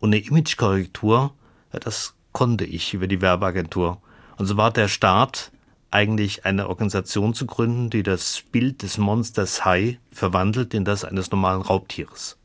[0.00, 1.32] Und eine Imagekorrektur,
[1.72, 4.02] ja, das konnte ich über die Werbeagentur.
[4.36, 5.50] Und so war der Start
[5.96, 11.30] eigentlich eine Organisation zu gründen, die das Bild des Monsters Hai verwandelt in das eines
[11.30, 12.36] normalen Raubtieres.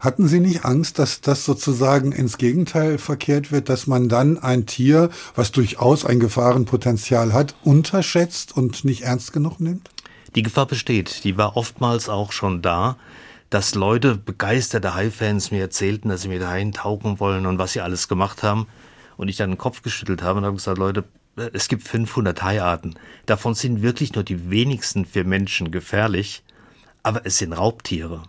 [0.00, 4.66] Hatten Sie nicht Angst, dass das sozusagen ins Gegenteil verkehrt wird, dass man dann ein
[4.66, 9.88] Tier, was durchaus ein Gefahrenpotenzial hat, unterschätzt und nicht ernst genug nimmt?
[10.34, 12.96] Die Gefahr besteht, die war oftmals auch schon da,
[13.50, 17.82] dass Leute, begeisterte Hai-Fans mir erzählten, dass sie mit Haien tauchen wollen und was sie
[17.82, 18.66] alles gemacht haben.
[19.16, 21.04] Und ich dann den Kopf geschüttelt habe und habe gesagt, Leute,
[21.36, 22.98] es gibt 500 Haiarten.
[23.26, 26.42] Davon sind wirklich nur die wenigsten für Menschen gefährlich,
[27.02, 28.22] aber es sind Raubtiere.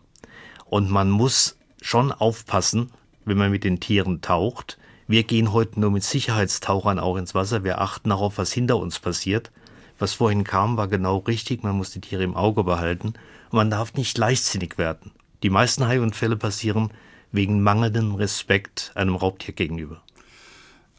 [0.66, 2.92] Und man muss schon aufpassen,
[3.26, 4.78] wenn man mit den Tieren taucht,
[5.08, 7.64] Wir gehen heute nur mit Sicherheitstauchern auch ins Wasser.
[7.64, 9.52] Wir achten darauf, was hinter uns passiert.
[10.00, 11.64] Was vorhin kam, war genau richtig.
[11.64, 13.10] Man muss die Tiere im Auge behalten.
[13.10, 15.12] Und man darf nicht leichtsinnig werden.
[15.44, 16.90] Die meisten Haiunfälle passieren
[17.32, 20.02] wegen mangelndem Respekt einem Raubtier gegenüber.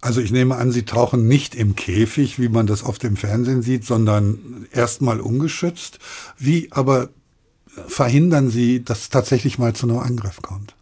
[0.07, 3.63] Also ich nehme an, Sie tauchen nicht im Käfig, wie man das auf dem Fernsehen
[3.63, 5.99] sieht, sondern erstmal ungeschützt.
[6.39, 7.09] Wie aber
[7.89, 10.77] verhindern Sie, dass es tatsächlich mal zu einem Angriff kommt?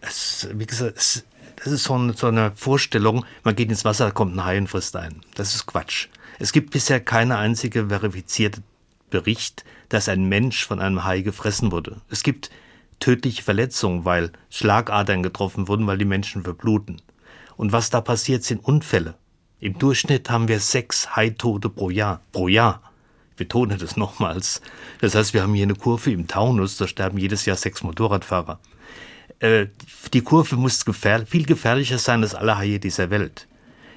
[0.00, 1.24] Es, wie gesagt, es,
[1.56, 4.68] das ist so eine, so eine Vorstellung, man geht ins Wasser, kommt ein Hai und
[4.68, 5.20] frisst ein.
[5.34, 6.08] Das ist Quatsch.
[6.38, 8.62] Es gibt bisher keine einzige verifizierte
[9.10, 12.00] Bericht, dass ein Mensch von einem Hai gefressen wurde.
[12.08, 12.48] Es gibt
[12.98, 17.02] tödliche Verletzungen, weil Schlagadern getroffen wurden, weil die Menschen verbluten.
[17.58, 19.16] Und was da passiert, sind Unfälle.
[19.58, 22.22] Im Durchschnitt haben wir sechs Haitote pro Jahr.
[22.30, 22.80] Pro Jahr.
[23.30, 24.62] Ich betone das nochmals.
[25.00, 28.60] Das heißt, wir haben hier eine Kurve im Taunus, da sterben jedes Jahr sechs Motorradfahrer.
[29.40, 29.66] Äh,
[30.12, 33.48] die Kurve muss gefähr viel gefährlicher sein als alle Haie dieser Welt.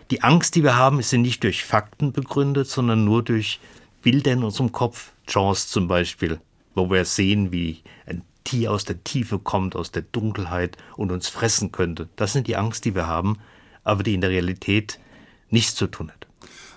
[0.09, 3.59] Die Angst, die wir haben, ist nicht durch Fakten begründet, sondern nur durch
[4.01, 5.11] Bilder in unserem Kopf.
[5.27, 6.41] Jaws zum Beispiel,
[6.73, 11.29] wo wir sehen, wie ein Tier aus der Tiefe kommt, aus der Dunkelheit und uns
[11.29, 12.09] fressen könnte.
[12.15, 13.37] Das sind die Angst, die wir haben,
[13.83, 14.99] aber die in der Realität
[15.49, 16.27] nichts zu tun hat.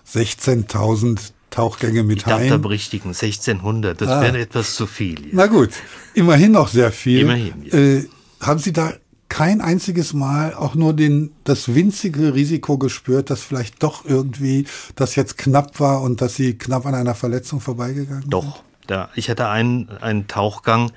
[0.07, 2.50] 16.000 Tauchgänge mit ich darf Haien.
[2.50, 4.22] da berichtigen, 1600, das Ah.
[4.22, 5.28] wäre etwas zu viel.
[5.32, 5.70] Na gut,
[6.14, 7.20] immerhin noch sehr viel.
[7.20, 7.74] Immerhin, ja.
[7.78, 8.09] Äh,
[8.40, 8.92] haben Sie da
[9.28, 15.14] kein einziges Mal auch nur den, das winzige Risiko gespürt, dass vielleicht doch irgendwie das
[15.16, 19.48] jetzt knapp war und dass Sie knapp an einer Verletzung vorbeigegangen Doch, da, ich hatte
[19.48, 20.90] einen, einen Tauchgang.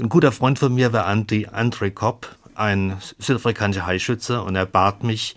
[0.00, 5.02] Ein guter Freund von mir war Andy, Andre Kopp, ein südafrikanischer Haischütze, und er bat
[5.04, 5.36] mich,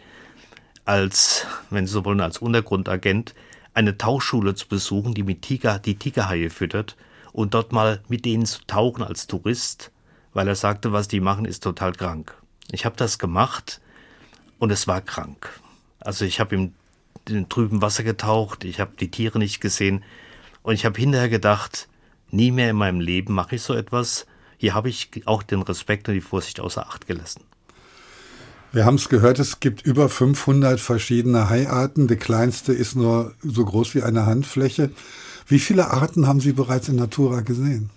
[0.90, 3.36] als, wenn Sie so wollen, als Untergrundagent,
[3.76, 6.98] eine Tauchschule zu besuchen, die mit Tiger, die Tigerhaie füttert
[7.32, 9.92] und dort mal mit denen zu tauchen als Tourist,
[10.34, 12.34] weil er sagte, was die machen, ist total krank.
[12.72, 13.82] Ich habe das gemacht
[14.58, 15.62] und es war krank.
[16.00, 16.74] Also ich habe im,
[17.28, 20.04] in trüben Wasser getaucht, ich habe die Tiere nicht gesehen
[20.64, 21.88] und ich habe hinterher gedacht,
[22.32, 24.26] nie mehr in meinem Leben mache ich so etwas.
[24.58, 27.44] Hier habe ich auch den Respekt und die Vorsicht außer Acht gelassen.
[28.72, 32.08] Wir haben es gehört, es gibt über 500 verschiedene Haiarten.
[32.08, 34.92] Die kleinste ist nur so groß wie eine Handfläche.
[35.48, 37.90] Wie viele Arten haben Sie bereits in Natura gesehen?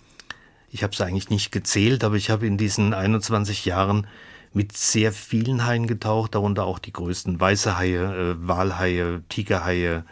[0.70, 4.06] Ich habe es eigentlich nicht gezählt, aber ich habe in diesen 21 Jahren
[4.54, 10.04] mit sehr vielen Haien getaucht, darunter auch die größten weiße Haie, äh, Walhaie, Tigerhaie,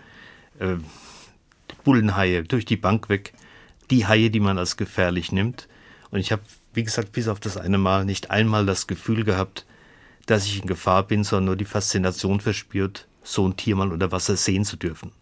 [0.58, 0.76] äh,
[1.84, 3.32] Bullenhaie, durch die Bank weg.
[3.90, 5.68] Die Haie, die man als gefährlich nimmt.
[6.10, 6.42] Und ich habe,
[6.74, 9.64] wie gesagt, bis auf das eine Mal nicht einmal das Gefühl gehabt,
[10.26, 14.12] dass ich in Gefahr bin, sondern nur die Faszination verspürt, so ein Tier mal unter
[14.12, 15.12] Wasser sehen zu dürfen.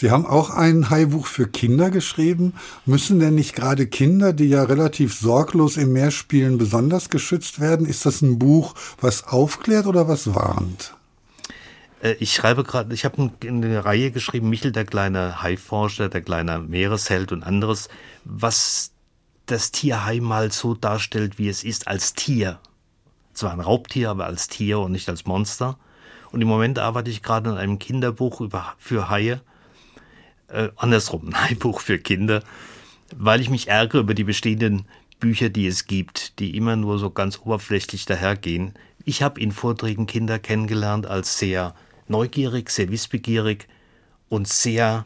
[0.00, 2.54] Sie haben auch ein Haibuch für Kinder geschrieben.
[2.86, 7.84] Müssen denn nicht gerade Kinder, die ja relativ sorglos im Meer spielen, besonders geschützt werden?
[7.84, 10.94] Ist das ein Buch, was aufklärt oder was warnt?
[12.00, 16.60] Äh, Ich schreibe gerade, ich habe eine Reihe geschrieben, Michel, der kleine Haiforscher, der kleine
[16.60, 17.88] Meeresheld und anderes,
[18.24, 18.92] was
[19.46, 22.60] das Tier Hai mal so darstellt, wie es ist als Tier.
[23.38, 25.78] Zwar ein Raubtier, aber als Tier und nicht als Monster.
[26.32, 29.40] Und im Moment arbeite ich gerade an einem Kinderbuch über, für Haie.
[30.48, 32.42] Äh, andersrum, ein Haibuch für Kinder,
[33.14, 34.86] weil ich mich ärgere über die bestehenden
[35.20, 38.74] Bücher, die es gibt, die immer nur so ganz oberflächlich dahergehen.
[39.04, 41.76] Ich habe in Vorträgen Kinder kennengelernt als sehr
[42.08, 43.68] neugierig, sehr wissbegierig
[44.28, 45.04] und sehr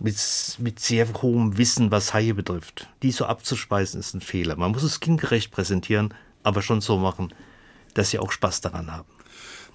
[0.00, 0.16] mit,
[0.58, 2.88] mit sehr hohem Wissen, was Haie betrifft.
[3.02, 4.56] Die so abzuspeisen, ist ein Fehler.
[4.56, 7.32] Man muss es kindgerecht präsentieren, aber schon so machen,
[7.94, 9.08] dass sie auch Spaß daran haben.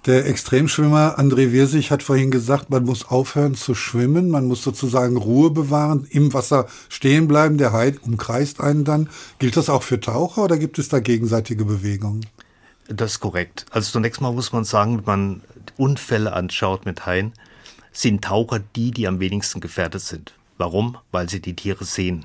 [0.06, 5.16] Der Extremschwimmer André Wirsig hat vorhin gesagt, man muss aufhören zu schwimmen, man muss sozusagen
[5.16, 9.10] Ruhe bewahren, im Wasser stehen bleiben, der Hai umkreist einen dann.
[9.40, 12.24] Gilt das auch für Taucher oder gibt es da gegenseitige Bewegungen?
[12.86, 13.66] Das ist korrekt.
[13.70, 15.42] Also zunächst mal muss man sagen, wenn man
[15.76, 17.32] Unfälle anschaut mit Haien,
[17.92, 20.32] sind Taucher die, die am wenigsten gefährdet sind.
[20.58, 20.96] Warum?
[21.10, 22.24] Weil sie die Tiere sehen.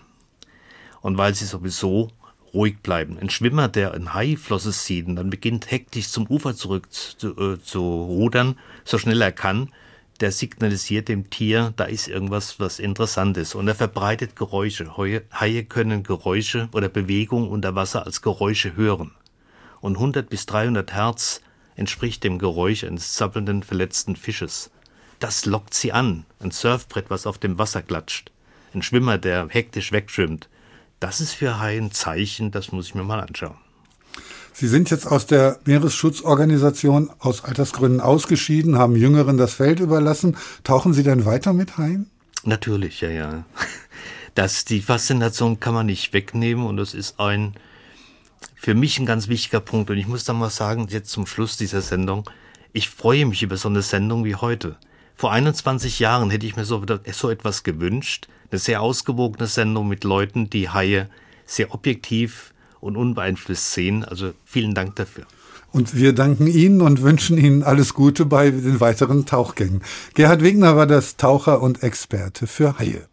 [1.02, 2.12] Und weil sie sowieso
[2.54, 3.18] ruhig bleiben.
[3.20, 7.62] Ein Schwimmer, der ein Haiflosse sieht und dann beginnt hektisch zum Ufer zurück zu, äh,
[7.62, 9.70] zu rudern, so schnell er kann,
[10.20, 13.56] der signalisiert dem Tier, da ist irgendwas, was interessant ist.
[13.56, 14.96] Und er verbreitet Geräusche.
[14.96, 19.12] Haie können Geräusche oder Bewegungen unter Wasser als Geräusche hören.
[19.82, 21.42] Und 100 bis 300 Hertz
[21.76, 24.72] entspricht dem Geräusch eines zappelnden, verletzten Fisches.
[25.20, 26.26] Das lockt sie an.
[26.40, 28.32] Ein Surfbrett, was auf dem Wasser klatscht.
[28.74, 30.48] Ein Schwimmer, der hektisch wegschwimmt.
[31.04, 33.58] Das ist für Haie ein Zeichen, das muss ich mir mal anschauen.
[34.54, 40.38] Sie sind jetzt aus der Meeresschutzorganisation aus Altersgründen ausgeschieden, haben Jüngeren das Feld überlassen.
[40.64, 42.10] Tauchen Sie denn weiter mit Haien?
[42.46, 43.44] Natürlich, ja, ja.
[44.34, 47.54] Das, die Faszination kann man nicht wegnehmen und das ist ein,
[48.56, 49.90] für mich ein ganz wichtiger Punkt.
[49.90, 52.30] Und ich muss dann mal sagen, jetzt zum Schluss dieser Sendung,
[52.72, 54.78] Ich freue mich über so eine Sendung wie heute.
[55.16, 56.82] Vor 21 Jahren hätte ich mir so,
[57.12, 58.30] so etwas gewünscht.
[58.54, 61.10] Eine sehr ausgewogene Sendung mit Leuten, die Haie
[61.44, 64.06] sehr objektiv und unbeeinflusst sehen.
[64.06, 65.24] Also vielen Dank dafür.
[65.72, 69.82] Und wir danken Ihnen und wünschen Ihnen alles Gute bei den weiteren Tauchgängen.
[70.14, 73.08] Gerhard Wegner war das Taucher und Experte für Haie.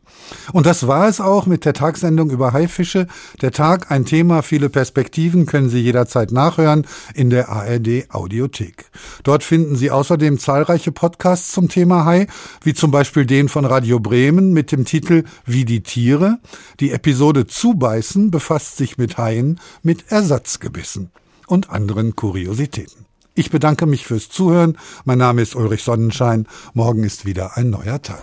[0.53, 3.07] Und das war es auch mit der Tagsendung über Haifische.
[3.41, 8.87] Der Tag, ein Thema, viele Perspektiven können Sie jederzeit nachhören in der ARD Audiothek.
[9.23, 12.27] Dort finden Sie außerdem zahlreiche Podcasts zum Thema Hai,
[12.63, 16.39] wie zum Beispiel den von Radio Bremen mit dem Titel Wie die Tiere.
[16.81, 21.11] Die Episode Zubeißen befasst sich mit Haien mit Ersatzgebissen
[21.47, 23.07] und anderen Kuriositäten.
[23.35, 24.77] Ich bedanke mich fürs Zuhören.
[25.05, 26.47] Mein Name ist Ulrich Sonnenschein.
[26.75, 28.23] Morgen ist wieder ein neuer Tag.